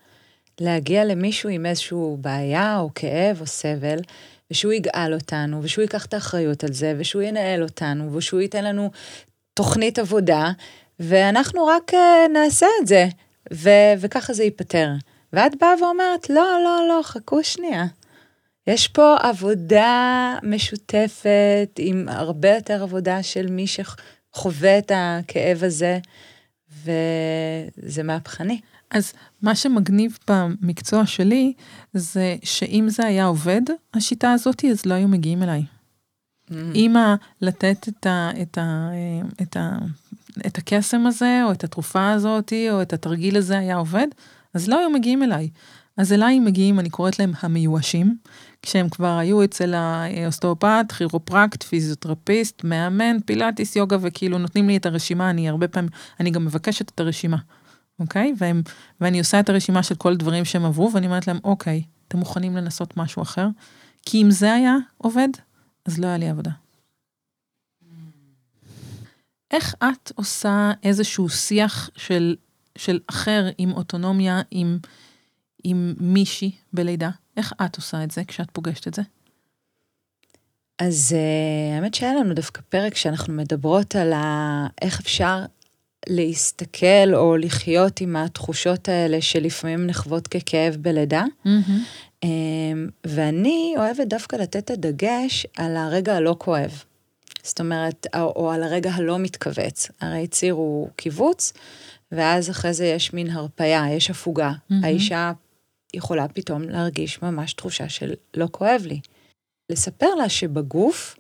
להגיע 0.60 1.06
למישהו 1.06 1.50
עם 1.50 1.66
איזשהו 1.66 2.18
בעיה 2.22 2.80
או 2.80 2.90
כאב 2.96 3.38
או 3.42 3.46
סבל, 3.46 4.00
ושהוא 4.52 4.74
יגאל 4.74 5.14
אותנו, 5.14 5.60
ושהוא 5.64 5.82
ייקח 5.82 6.06
את 6.06 6.14
האחריות 6.14 6.64
על 6.64 6.74
זה, 6.74 6.94
ושהוא 6.98 7.22
ינהל 7.22 7.64
אותנו, 7.64 8.14
ושהוא 8.14 8.42
ייתן 8.42 8.64
לנו 8.64 8.92
תוכנית 9.54 10.00
עבודה, 10.00 10.52
ואנחנו 11.00 11.66
רק 11.66 11.94
uh, 11.94 12.32
נעשה 12.34 12.66
את 12.82 12.88
זה, 12.88 13.08
ו- 13.54 13.94
וככה 14.00 14.34
זה 14.34 14.44
ייפתר. 14.44 14.90
ואת 15.34 15.56
באה 15.60 15.74
ואומרת, 15.82 16.30
לא, 16.30 16.60
לא, 16.64 16.88
לא, 16.88 17.02
חכו 17.04 17.44
שנייה. 17.44 17.86
יש 18.68 18.88
פה 18.88 19.16
עבודה 19.20 20.38
משותפת 20.44 21.80
עם 21.80 22.10
הרבה 22.10 22.56
יותר 22.56 22.84
עבודה 22.84 23.24
של 23.24 23.48
מי 23.52 23.66
שחווה 23.68 24.78
את 24.78 24.92
הכאב 24.96 25.64
הזה, 25.64 26.00
וזה 26.84 28.04
מהפכני. 28.04 28.62
אז 28.92 29.14
מה 29.42 29.56
שמגניב 29.56 30.18
במקצוע 30.28 31.06
שלי, 31.06 31.54
זה 31.94 32.36
שאם 32.44 32.86
זה 32.90 33.06
היה 33.06 33.26
עובד, 33.26 33.62
השיטה 33.94 34.32
הזאת, 34.32 34.66
אז 34.72 34.86
לא 34.86 34.94
היו 34.94 35.08
מגיעים 35.08 35.44
אליי. 35.44 35.64
אממ. 36.50 36.54
אם 36.76 36.96
לתת 37.42 37.88
את, 37.88 38.06
ה, 38.06 38.30
את, 38.42 38.58
ה, 38.58 38.90
את, 39.42 39.58
ה, 39.58 39.78
את 40.48 40.58
הקסם 40.58 41.08
הזה, 41.08 41.42
או 41.46 41.52
את 41.52 41.64
התרופה 41.64 42.12
הזאת, 42.12 42.54
או 42.72 42.82
את 42.82 42.94
התרגיל 42.94 43.38
הזה 43.38 43.58
היה 43.58 43.76
עובד, 43.76 44.08
אז 44.54 44.70
לא 44.70 44.80
היו 44.80 44.90
מגיעים 44.90 45.24
אליי. 45.24 45.50
אז 45.98 46.14
אליי 46.14 46.40
מגיעים, 46.40 46.80
אני 46.80 46.90
קוראת 46.90 47.20
להם 47.20 47.32
המיואשים, 47.42 48.18
כשהם 48.62 48.90
כבר 48.90 49.18
היו 49.18 49.44
אצל 49.44 49.74
האוסטאופט, 49.74 50.92
כירופרקט, 50.98 51.64
פיזיותרפיסט, 51.64 52.64
מאמן 52.64 53.18
פילאטיס, 53.26 53.76
יוגה, 53.76 53.98
וכאילו 54.02 54.38
נותנים 54.38 54.68
לי 54.68 54.78
את 54.78 54.86
הרשימה, 54.86 55.30
אני 55.30 55.50
הרבה 55.50 55.68
פעמים, 55.68 55.90
אני 56.20 56.32
גם 56.32 56.46
מבקשת 56.46 56.90
את 56.90 57.00
הרשימה. 57.00 57.38
אוקיי? 58.00 58.34
והם, 58.38 58.62
ואני 59.02 59.20
עושה 59.20 59.40
את 59.40 59.50
הרשימה 59.50 59.84
של 59.84 59.96
כל 59.96 60.12
הדברים 60.12 60.46
שהם 60.46 60.66
עברו, 60.66 60.92
ואני 60.94 61.06
אומרת 61.06 61.28
להם, 61.28 61.40
אוקיי, 61.44 61.84
אתם 62.08 62.18
מוכנים 62.18 62.56
לנסות 62.56 62.98
משהו 62.98 63.22
אחר? 63.22 63.48
כי 64.06 64.22
אם 64.22 64.32
זה 64.32 64.54
היה 64.54 64.76
עובד, 64.98 65.28
אז 65.86 66.00
לא 66.00 66.08
היה 66.08 66.18
לי 66.18 66.30
עבודה. 66.30 66.52
איך 69.52 69.76
את 69.84 70.12
עושה 70.16 70.72
איזשהו 70.84 71.30
שיח 71.30 71.90
של, 71.96 72.36
של 72.78 73.00
אחר 73.08 73.50
עם 73.58 73.72
אוטונומיה, 73.72 74.42
עם, 74.52 74.78
עם 75.64 75.94
מישהי 76.00 76.52
בלידה? 76.74 77.10
איך 77.38 77.54
את 77.66 77.76
עושה 77.76 78.04
את 78.04 78.12
זה 78.12 78.24
כשאת 78.28 78.52
פוגשת 78.52 78.88
את 78.88 78.94
זה? 78.94 79.02
אז 80.80 81.16
uh, 81.16 81.76
האמת 81.76 81.94
שהיה 81.94 82.14
לנו 82.14 82.34
דווקא 82.34 82.62
פרק 82.70 82.96
שאנחנו 82.96 83.34
מדברות 83.34 83.96
על 83.96 84.14
ה... 84.14 84.68
איך 84.82 85.00
אפשר 85.00 85.46
להסתכל 86.10 87.14
או 87.14 87.38
לחיות 87.38 88.02
עם 88.02 88.16
התחושות 88.16 88.90
האלה 88.90 89.22
שלפעמים 89.22 89.88
נחוות 89.88 90.28
ככאב 90.28 90.76
בלידה. 90.76 91.24
Mm-hmm. 91.46 92.26
ואני 93.04 93.74
אוהבת 93.78 94.08
דווקא 94.08 94.36
לתת 94.36 94.58
את 94.58 94.72
הדגש 94.72 95.46
על 95.58 95.78
הרגע 95.78 96.16
הלא 96.16 96.36
כואב. 96.40 96.84
זאת 97.44 97.60
אומרת, 97.60 98.08
או, 98.16 98.34
או 98.36 98.52
על 98.52 98.64
הרגע 98.64 98.92
הלא 98.92 99.20
מתכווץ. 99.20 99.88
הרי 100.02 100.28
ציר 100.28 100.54
הוא 100.54 100.90
קיבוץ, 100.96 101.54
ואז 102.12 102.50
אחרי 102.50 102.74
זה 102.74 102.86
יש 102.86 103.14
מין 103.14 103.30
הרפייה, 103.30 103.86
יש 103.92 104.10
הפוגה. 104.10 104.52
Mm-hmm. 104.52 104.76
האישה 104.84 105.32
יכולה 105.94 106.28
פתאום 106.28 106.62
להרגיש 106.62 107.22
ממש 107.22 107.54
תחושה 107.54 107.90
של 107.90 108.14
לא 108.38 108.48
כואב 108.52 108.82
לי. 108.86 109.00
לספר 109.70 110.16
לה 110.16 110.30
שבגוף, 110.30 111.16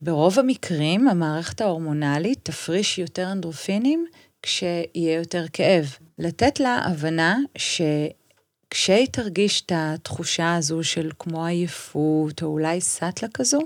ברוב 0.00 0.38
המקרים 0.38 1.08
המערכת 1.08 1.60
ההורמונלית 1.60 2.38
תפריש 2.42 2.98
יותר 2.98 3.32
אנדרופינים 3.32 4.06
כשיהיה 4.42 5.14
יותר 5.18 5.44
כאב. 5.52 5.96
לתת 6.18 6.60
לה 6.60 6.78
הבנה 6.84 7.38
שכשהיא 7.58 9.06
תרגיש 9.10 9.62
את 9.62 9.72
התחושה 9.74 10.54
הזו 10.54 10.84
של 10.84 11.10
כמו 11.18 11.46
עייפות, 11.46 12.42
או 12.42 12.48
אולי 12.48 12.80
סאטלה 12.80 13.28
כזו, 13.34 13.60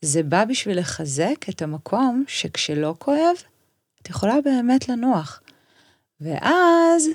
זה 0.00 0.22
בא 0.22 0.44
בשביל 0.44 0.78
לחזק 0.78 1.48
את 1.48 1.62
המקום 1.62 2.24
שכשלא 2.28 2.94
כואב, 2.98 3.36
את 4.02 4.10
יכולה 4.10 4.34
באמת 4.44 4.88
לנוח. 4.88 5.40
ואז 6.20 7.08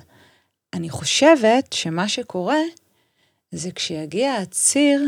אני 0.73 0.89
חושבת 0.89 1.73
שמה 1.73 2.07
שקורה 2.07 2.61
זה 3.51 3.71
כשיגיע 3.71 4.33
הציר 4.33 5.05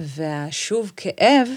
והשוב 0.00 0.92
כאב, 0.96 1.48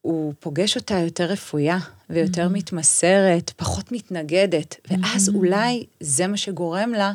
הוא 0.00 0.34
פוגש 0.40 0.76
אותה 0.76 0.94
יותר 0.94 1.24
רפויה 1.24 1.78
ויותר 2.10 2.46
mm-hmm. 2.46 2.56
מתמסרת, 2.56 3.50
פחות 3.56 3.92
מתנגדת, 3.92 4.76
ואז 4.90 5.28
mm-hmm. 5.28 5.34
אולי 5.34 5.86
זה 6.00 6.26
מה 6.26 6.36
שגורם 6.36 6.92
לה 6.92 7.12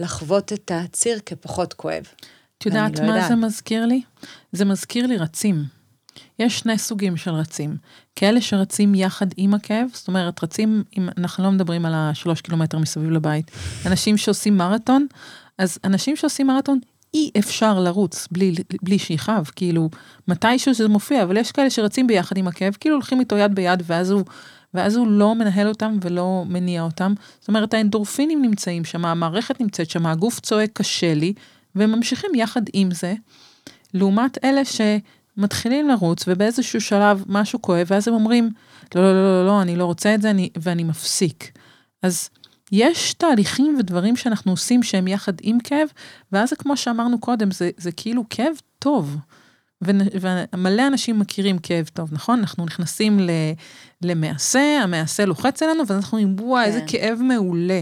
לחוות 0.00 0.52
את 0.52 0.70
הציר 0.74 1.20
כפחות 1.26 1.74
כואב. 1.74 2.04
את 2.58 2.66
יודעת 2.66 2.98
לא 2.98 3.06
מה 3.06 3.14
יודעת. 3.14 3.28
זה 3.28 3.34
מזכיר 3.34 3.86
לי? 3.86 4.02
זה 4.52 4.64
מזכיר 4.64 5.06
לי 5.06 5.16
רצים. 5.16 5.64
יש 6.38 6.58
שני 6.58 6.78
סוגים 6.78 7.16
של 7.16 7.30
רצים. 7.30 7.76
כאלה 8.16 8.40
שרצים 8.40 8.94
יחד 8.94 9.26
עם 9.36 9.54
הכאב, 9.54 9.88
זאת 9.92 10.08
אומרת, 10.08 10.44
רצים, 10.44 10.84
אם 10.98 11.08
אנחנו 11.18 11.44
לא 11.44 11.50
מדברים 11.50 11.86
על 11.86 11.92
השלוש 11.94 12.40
קילומטר 12.40 12.78
מסביב 12.78 13.10
לבית, 13.10 13.50
אנשים 13.86 14.16
שעושים 14.16 14.56
מרתון, 14.56 15.06
אז 15.58 15.78
אנשים 15.84 16.16
שעושים 16.16 16.46
מרתון 16.46 16.78
אי 17.14 17.30
אפשר 17.38 17.80
לרוץ 17.80 18.28
בלי, 18.30 18.54
בלי 18.82 18.98
שיכאב, 18.98 19.50
כאילו, 19.56 19.90
מתישהו 20.28 20.74
זה 20.74 20.88
מופיע, 20.88 21.22
אבל 21.22 21.36
יש 21.36 21.52
כאלה 21.52 21.70
שרצים 21.70 22.06
ביחד 22.06 22.36
עם 22.36 22.48
הכאב, 22.48 22.76
כאילו 22.80 22.94
הולכים 22.94 23.20
איתו 23.20 23.36
יד 23.36 23.54
ביד, 23.54 23.82
ואז 23.86 24.10
הוא, 24.10 24.24
ואז 24.74 24.96
הוא 24.96 25.06
לא 25.06 25.34
מנהל 25.34 25.68
אותם 25.68 25.98
ולא 26.02 26.44
מניע 26.48 26.82
אותם. 26.82 27.14
זאת 27.40 27.48
אומרת, 27.48 27.74
האנדורפינים 27.74 28.42
נמצאים 28.42 28.84
שם, 28.84 29.04
המערכת 29.04 29.60
נמצאת 29.60 29.90
שם, 29.90 30.06
הגוף 30.06 30.40
צועק 30.40 30.70
קשה 30.72 31.14
לי, 31.14 31.32
והם 31.74 31.92
ממשיכים 31.92 32.30
יחד 32.34 32.62
עם 32.72 32.90
זה, 32.90 33.14
לעומת 33.94 34.44
אלה 34.44 34.64
שמתחילים 35.36 35.88
לרוץ, 35.88 36.24
ובאיזשהו 36.26 36.80
שלב 36.80 37.24
משהו 37.28 37.62
כואב, 37.62 37.86
ואז 37.90 38.08
הם 38.08 38.14
אומרים, 38.14 38.50
לא, 38.94 39.02
לא, 39.02 39.12
לא, 39.12 39.40
לא, 39.40 39.46
לא, 39.46 39.62
אני 39.62 39.76
לא 39.76 39.84
רוצה 39.84 40.14
את 40.14 40.22
זה, 40.22 40.30
אני, 40.30 40.50
ואני 40.62 40.84
מפסיק. 40.84 41.58
אז 42.02 42.30
יש 42.72 43.14
תהליכים 43.14 43.76
ודברים 43.78 44.16
שאנחנו 44.16 44.52
עושים 44.52 44.82
שהם 44.82 45.08
יחד 45.08 45.32
עם 45.42 45.58
כאב, 45.64 45.88
ואז 46.32 46.50
זה 46.50 46.56
כמו 46.56 46.76
שאמרנו 46.76 47.20
קודם, 47.20 47.50
זה, 47.50 47.70
זה 47.76 47.92
כאילו 47.92 48.24
כאב 48.30 48.54
טוב. 48.78 49.16
ומלא 49.82 50.86
אנשים 50.86 51.18
מכירים 51.18 51.58
כאב 51.58 51.90
טוב, 51.92 52.08
נכון? 52.12 52.38
אנחנו 52.38 52.64
נכנסים 52.64 53.20
למעשה, 54.02 54.78
המעשה 54.82 55.24
לוחץ 55.24 55.62
עלינו, 55.62 55.86
ואז 55.86 55.96
אנחנו 55.96 56.18
אומרים, 56.18 56.36
וואי, 56.40 56.64
איזה 56.64 56.80
כן. 56.80 56.86
כאב 56.86 57.18
מעולה. 57.22 57.80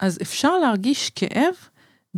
אז 0.00 0.18
אפשר 0.22 0.58
להרגיש 0.58 1.10
כאב 1.10 1.54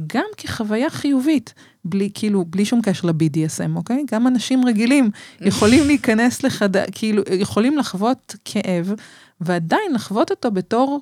גם 0.07 0.25
כחוויה 0.37 0.91
חיובית, 0.91 1.55
בלי, 1.85 2.11
כאילו, 2.14 2.45
בלי 2.45 2.64
שום 2.64 2.81
קשר 2.83 3.09
ל-BDSM, 3.09 3.76
אוקיי? 3.76 4.05
גם 4.11 4.26
אנשים 4.26 4.66
רגילים 4.66 5.11
יכולים 5.41 5.87
להיכנס 5.87 6.43
לחדר, 6.43 6.85
כאילו, 6.93 7.22
יכולים 7.41 7.78
לחוות 7.78 8.37
כאב 8.45 8.93
ועדיין 9.41 9.93
לחוות 9.95 10.31
אותו 10.31 10.51
בתור 10.51 11.01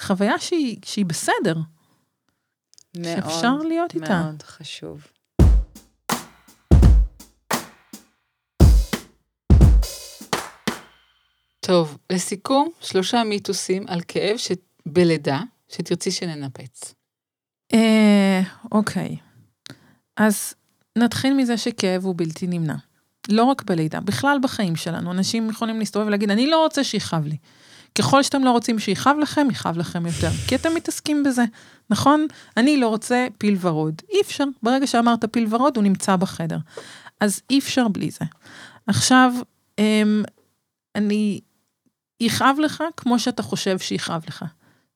חוויה 0.00 0.38
שהיא, 0.38 0.76
שהיא 0.84 1.06
בסדר. 1.06 1.54
מאוד, 2.96 3.04
שאפשר 3.04 3.56
להיות 3.56 3.94
איתה. 3.94 4.22
מאוד 4.22 4.42
חשוב. 4.42 5.06
טוב, 11.60 11.98
לסיכום, 12.10 12.68
שלושה 12.80 13.24
מיתוסים 13.24 13.84
על 13.88 14.00
כאב 14.08 14.36
ש... 14.36 14.52
בלידה 14.86 15.40
שתרצי 15.68 16.10
שננפץ. 16.10 16.94
אה, 17.74 18.40
אוקיי. 18.72 19.16
אז 20.16 20.54
נתחיל 20.98 21.34
מזה 21.34 21.56
שכאב 21.56 22.04
הוא 22.04 22.14
בלתי 22.16 22.46
נמנע. 22.46 22.74
לא 23.28 23.44
רק 23.44 23.62
בלידה, 23.62 24.00
בכלל 24.00 24.38
בחיים 24.42 24.76
שלנו. 24.76 25.12
אנשים 25.12 25.50
יכולים 25.50 25.78
להסתובב 25.78 26.06
ולהגיד, 26.06 26.30
אני 26.30 26.46
לא 26.46 26.62
רוצה 26.62 26.84
שיכאב 26.84 27.26
לי. 27.26 27.36
ככל 27.98 28.22
שאתם 28.22 28.44
לא 28.44 28.50
רוצים 28.50 28.78
שיכאב 28.78 29.16
לכם, 29.22 29.48
יכאב 29.50 29.78
לכם 29.78 30.06
יותר. 30.06 30.30
כי 30.48 30.54
אתם 30.54 30.74
מתעסקים 30.74 31.22
בזה, 31.22 31.44
נכון? 31.90 32.26
אני 32.56 32.76
לא 32.76 32.88
רוצה 32.88 33.26
פיל 33.38 33.56
ורוד. 33.60 34.02
אי 34.12 34.20
אפשר. 34.20 34.44
ברגע 34.62 34.86
שאמרת 34.86 35.24
פיל 35.32 35.46
ורוד, 35.50 35.76
הוא 35.76 35.84
נמצא 35.84 36.16
בחדר. 36.16 36.58
אז 37.20 37.40
אי 37.50 37.58
אפשר 37.58 37.88
בלי 37.88 38.10
זה. 38.10 38.24
עכשיו, 38.86 39.32
אמ, 39.78 40.22
אני... 40.94 41.40
יכאב 42.20 42.56
לך 42.58 42.84
כמו 42.96 43.18
שאתה 43.18 43.42
חושב 43.42 43.78
שיכאב 43.78 44.24
לך. 44.28 44.44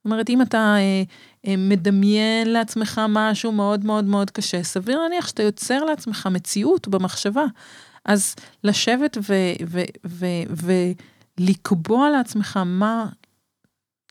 זאת 0.01 0.05
אומרת, 0.05 0.31
אם 0.31 0.43
אתה 0.43 0.77
אה, 0.77 1.03
אה, 1.47 1.55
מדמיין 1.57 2.53
לעצמך 2.53 3.01
משהו 3.09 3.53
מאוד 3.53 3.85
מאוד 3.85 4.05
מאוד 4.05 4.31
קשה, 4.31 4.63
סביר 4.63 4.99
להניח 4.99 5.29
שאתה 5.29 5.43
יוצר 5.43 5.85
לעצמך 5.85 6.29
מציאות 6.33 6.89
במחשבה. 6.89 7.45
אז 8.05 8.35
לשבת 8.65 9.19
ולקבוע 11.39 12.11
לעצמך 12.11 12.61
מה... 12.67 13.07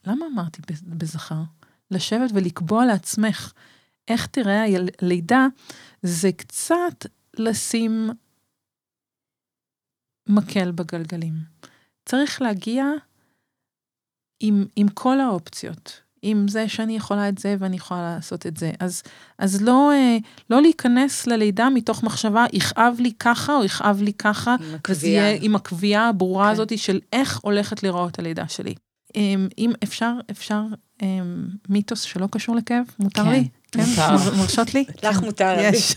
למה 0.06 0.26
אמרתי 0.32 0.62
בזכר? 0.86 1.42
לשבת 1.90 2.30
ולקבוע 2.34 2.86
לעצמך 2.86 3.52
איך 4.08 4.26
תראה 4.26 4.64
הלידה, 5.02 5.46
זה 6.02 6.32
קצת 6.32 7.06
לשים 7.38 8.10
מקל 10.28 10.70
בגלגלים. 10.70 11.34
צריך 12.04 12.42
להגיע 12.42 12.84
עם, 14.40 14.64
עם 14.76 14.88
כל 14.88 15.20
האופציות, 15.20 16.00
עם 16.22 16.48
זה 16.48 16.68
שאני 16.68 16.96
יכולה 16.96 17.28
את 17.28 17.38
זה 17.38 17.56
ואני 17.58 17.76
יכולה 17.76 18.14
לעשות 18.14 18.46
את 18.46 18.56
זה. 18.56 18.70
אז, 18.80 19.02
אז 19.38 19.62
לא, 19.62 19.92
אה, 19.92 20.16
לא 20.50 20.62
להיכנס 20.62 21.26
ללידה 21.26 21.68
מתוך 21.70 22.02
מחשבה, 22.02 22.44
יכאב 22.52 22.96
לי 22.98 23.12
ככה 23.18 23.56
או 23.56 23.64
יכאב 23.64 24.02
לי 24.02 24.12
ככה, 24.12 24.56
עם 24.60 24.78
וזה 24.88 25.08
יהיה. 25.08 25.38
עם 25.40 25.56
הקביעה 25.56 26.08
הברורה 26.08 26.46
כן. 26.46 26.52
הזאת 26.52 26.78
של 26.78 27.00
איך 27.12 27.38
הולכת 27.42 27.82
לראות 27.82 28.18
הלידה 28.18 28.48
שלי. 28.48 28.74
אם, 29.16 29.48
אם 29.58 29.72
אפשר, 29.82 30.12
אפשר 30.30 30.62
אמ, 31.02 31.46
מיתוס 31.68 32.02
שלא 32.02 32.28
קשור 32.30 32.56
לכאב, 32.56 32.84
מותר 32.98 33.24
כן, 33.24 33.30
לי? 33.30 33.48
כן, 33.72 33.80
מותר. 33.80 34.16
מרשות 34.40 34.74
לי? 34.74 34.84
לך 35.02 35.20
מותר. 35.22 35.56
יש. 35.58 35.94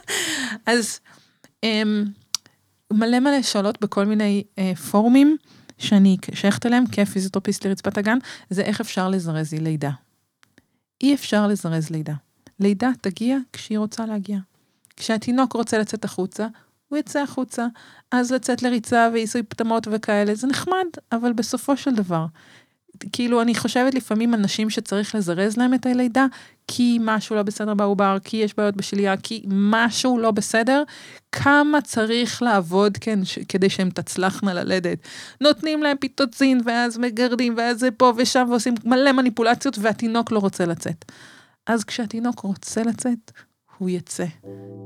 אז 0.66 1.00
אמ, 1.62 2.04
מלא 2.92 3.20
מלא 3.20 3.42
שאלות 3.42 3.80
בכל 3.80 4.04
מיני 4.04 4.44
אה, 4.58 4.72
פורומים 4.90 5.36
שאני 5.78 6.16
שייכת 6.34 6.66
אליהם 6.66 6.84
כפיזיותרפיסט 6.92 7.66
לרצפת 7.66 7.98
הגן, 7.98 8.18
זה 8.50 8.62
איך 8.62 8.80
אפשר 8.80 9.08
לזרז 9.08 9.52
לי 9.52 9.58
לידה. 9.58 9.90
אי 11.02 11.14
אפשר 11.14 11.46
לזרז 11.46 11.90
לידה. 11.90 12.14
לידה 12.60 12.90
תגיע 13.00 13.38
כשהיא 13.52 13.78
רוצה 13.78 14.06
להגיע. 14.06 14.38
כשהתינוק 14.96 15.52
רוצה 15.52 15.78
לצאת 15.78 16.04
החוצה, 16.04 16.46
הוא 16.88 16.98
יצא 16.98 17.22
החוצה. 17.22 17.66
אז 18.10 18.32
לצאת 18.32 18.62
לריצה 18.62 19.08
ועיסוי 19.12 19.42
פטמות 19.42 19.88
וכאלה, 19.90 20.34
זה 20.34 20.46
נחמד, 20.46 20.86
אבל 21.12 21.32
בסופו 21.32 21.76
של 21.76 21.94
דבר, 21.94 22.26
כאילו, 23.12 23.42
אני 23.42 23.54
חושבת 23.54 23.94
לפעמים 23.94 24.34
על 24.34 24.40
נשים 24.40 24.70
שצריך 24.70 25.14
לזרז 25.14 25.56
להם 25.56 25.74
את 25.74 25.86
הלידה, 25.86 26.26
כי 26.68 26.98
משהו 27.00 27.36
לא 27.36 27.42
בסדר 27.42 27.74
בעובר, 27.74 28.16
כי 28.24 28.36
יש 28.36 28.56
בעיות 28.56 28.76
בשלייה, 28.76 29.16
כי 29.16 29.42
משהו 29.48 30.18
לא 30.18 30.30
בסדר, 30.30 30.82
כמה 31.32 31.80
צריך 31.80 32.42
לעבוד 32.42 32.96
כן, 32.96 33.24
ש- 33.24 33.38
כדי 33.48 33.70
שהן 33.70 33.90
תצלחנה 33.90 34.54
ללדת. 34.54 34.98
נותנים 35.40 35.82
להם 35.82 35.96
פיטוצין, 35.96 36.60
ואז 36.64 36.98
מגרדים, 36.98 37.54
ואז 37.56 37.80
זה 37.80 37.90
פה 37.90 38.12
ושם, 38.16 38.46
ועושים 38.50 38.74
מלא 38.84 39.12
מניפולציות, 39.12 39.78
והתינוק 39.80 40.32
לא 40.32 40.38
רוצה 40.38 40.66
לצאת. 40.66 41.04
אז 41.66 41.84
כשהתינוק 41.84 42.40
רוצה 42.40 42.82
לצאת, 42.82 43.32
הוא 43.78 43.88
יצא. 43.88 44.24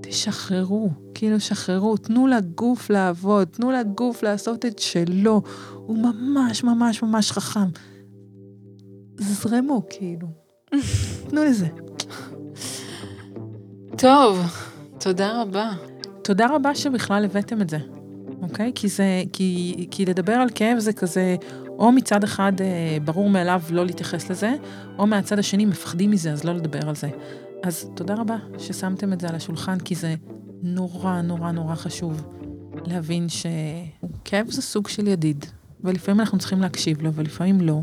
תשחררו, 0.03 0.91
כאילו 1.15 1.41
שחררו, 1.41 1.97
תנו 1.97 2.27
לגוף 2.27 2.91
לעבוד, 2.91 3.49
תנו 3.49 3.71
לגוף 3.71 4.23
לעשות 4.23 4.67
את 4.67 4.79
שלו. 4.79 5.43
הוא 5.75 5.99
ממש 5.99 6.65
ממש 6.65 7.03
ממש 7.03 7.33
חכם. 7.33 7.69
זרמו, 9.21 9.83
כאילו. 9.91 10.29
תנו 11.29 11.45
לזה. 11.45 11.67
טוב, 13.99 14.39
תודה 15.01 15.43
רבה. 15.43 15.73
תודה 16.25 16.47
רבה 16.55 16.75
שבכלל 16.75 17.25
הבאתם 17.25 17.63
את 17.63 17.71
זה, 17.71 17.79
אוקיי? 18.43 18.73
כי 18.75 18.89
זה, 18.89 19.23
כי, 19.33 19.87
כי 19.91 20.05
לדבר 20.07 20.33
על 20.33 20.49
כאב 20.55 20.79
זה 20.79 20.93
כזה, 20.93 21.37
או 21.69 21.93
מצד 21.93 22.25
אחד 22.25 22.53
אה, 22.61 22.99
ברור 23.05 23.31
מאליו 23.31 23.63
לא 23.71 23.87
להתייחס 23.87 24.31
לזה, 24.31 24.55
או 24.99 25.07
מהצד 25.07 25.39
השני 25.39 25.67
מפחדים 25.67 26.11
מזה, 26.11 26.33
אז 26.33 26.45
לא 26.45 26.53
לדבר 26.53 26.89
על 26.89 26.95
זה. 26.95 27.09
אז 27.63 27.91
תודה 27.95 28.15
רבה 28.15 28.37
ששמתם 28.59 29.13
את 29.13 29.21
זה 29.21 29.29
על 29.29 29.35
השולחן, 29.35 29.79
כי 29.79 29.95
זה 29.95 30.15
נורא 30.63 31.21
נורא 31.21 31.51
נורא 31.51 31.75
חשוב 31.75 32.23
להבין 32.87 33.27
שכאב 33.29 34.51
זה 34.51 34.63
סוג 34.63 34.89
של 34.89 35.09
ידיד, 35.09 35.47
ולפעמים 35.85 36.21
אנחנו 36.21 36.39
צריכים 36.39 36.61
להקשיב 36.61 37.03
לו, 37.03 37.13
ולפעמים 37.13 37.61
לא, 37.61 37.81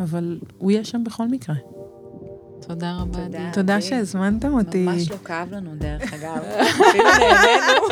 אבל 0.00 0.38
הוא 0.58 0.70
יהיה 0.70 0.84
שם 0.84 1.04
בכל 1.04 1.28
מקרה. 1.28 1.54
תודה 2.68 2.92
רבה, 3.00 3.24
תודה. 3.24 3.38
עדי. 3.38 3.52
תודה. 3.52 3.80
שהזמנתם 3.80 4.52
אותי. 4.52 4.86
ממש 4.86 5.10
לא 5.10 5.16
כאב 5.24 5.54
לנו, 5.54 5.70
דרך 5.74 6.12
אגב. 6.14 6.38
אפילו 6.88 7.04
נהנינו. 7.04 7.86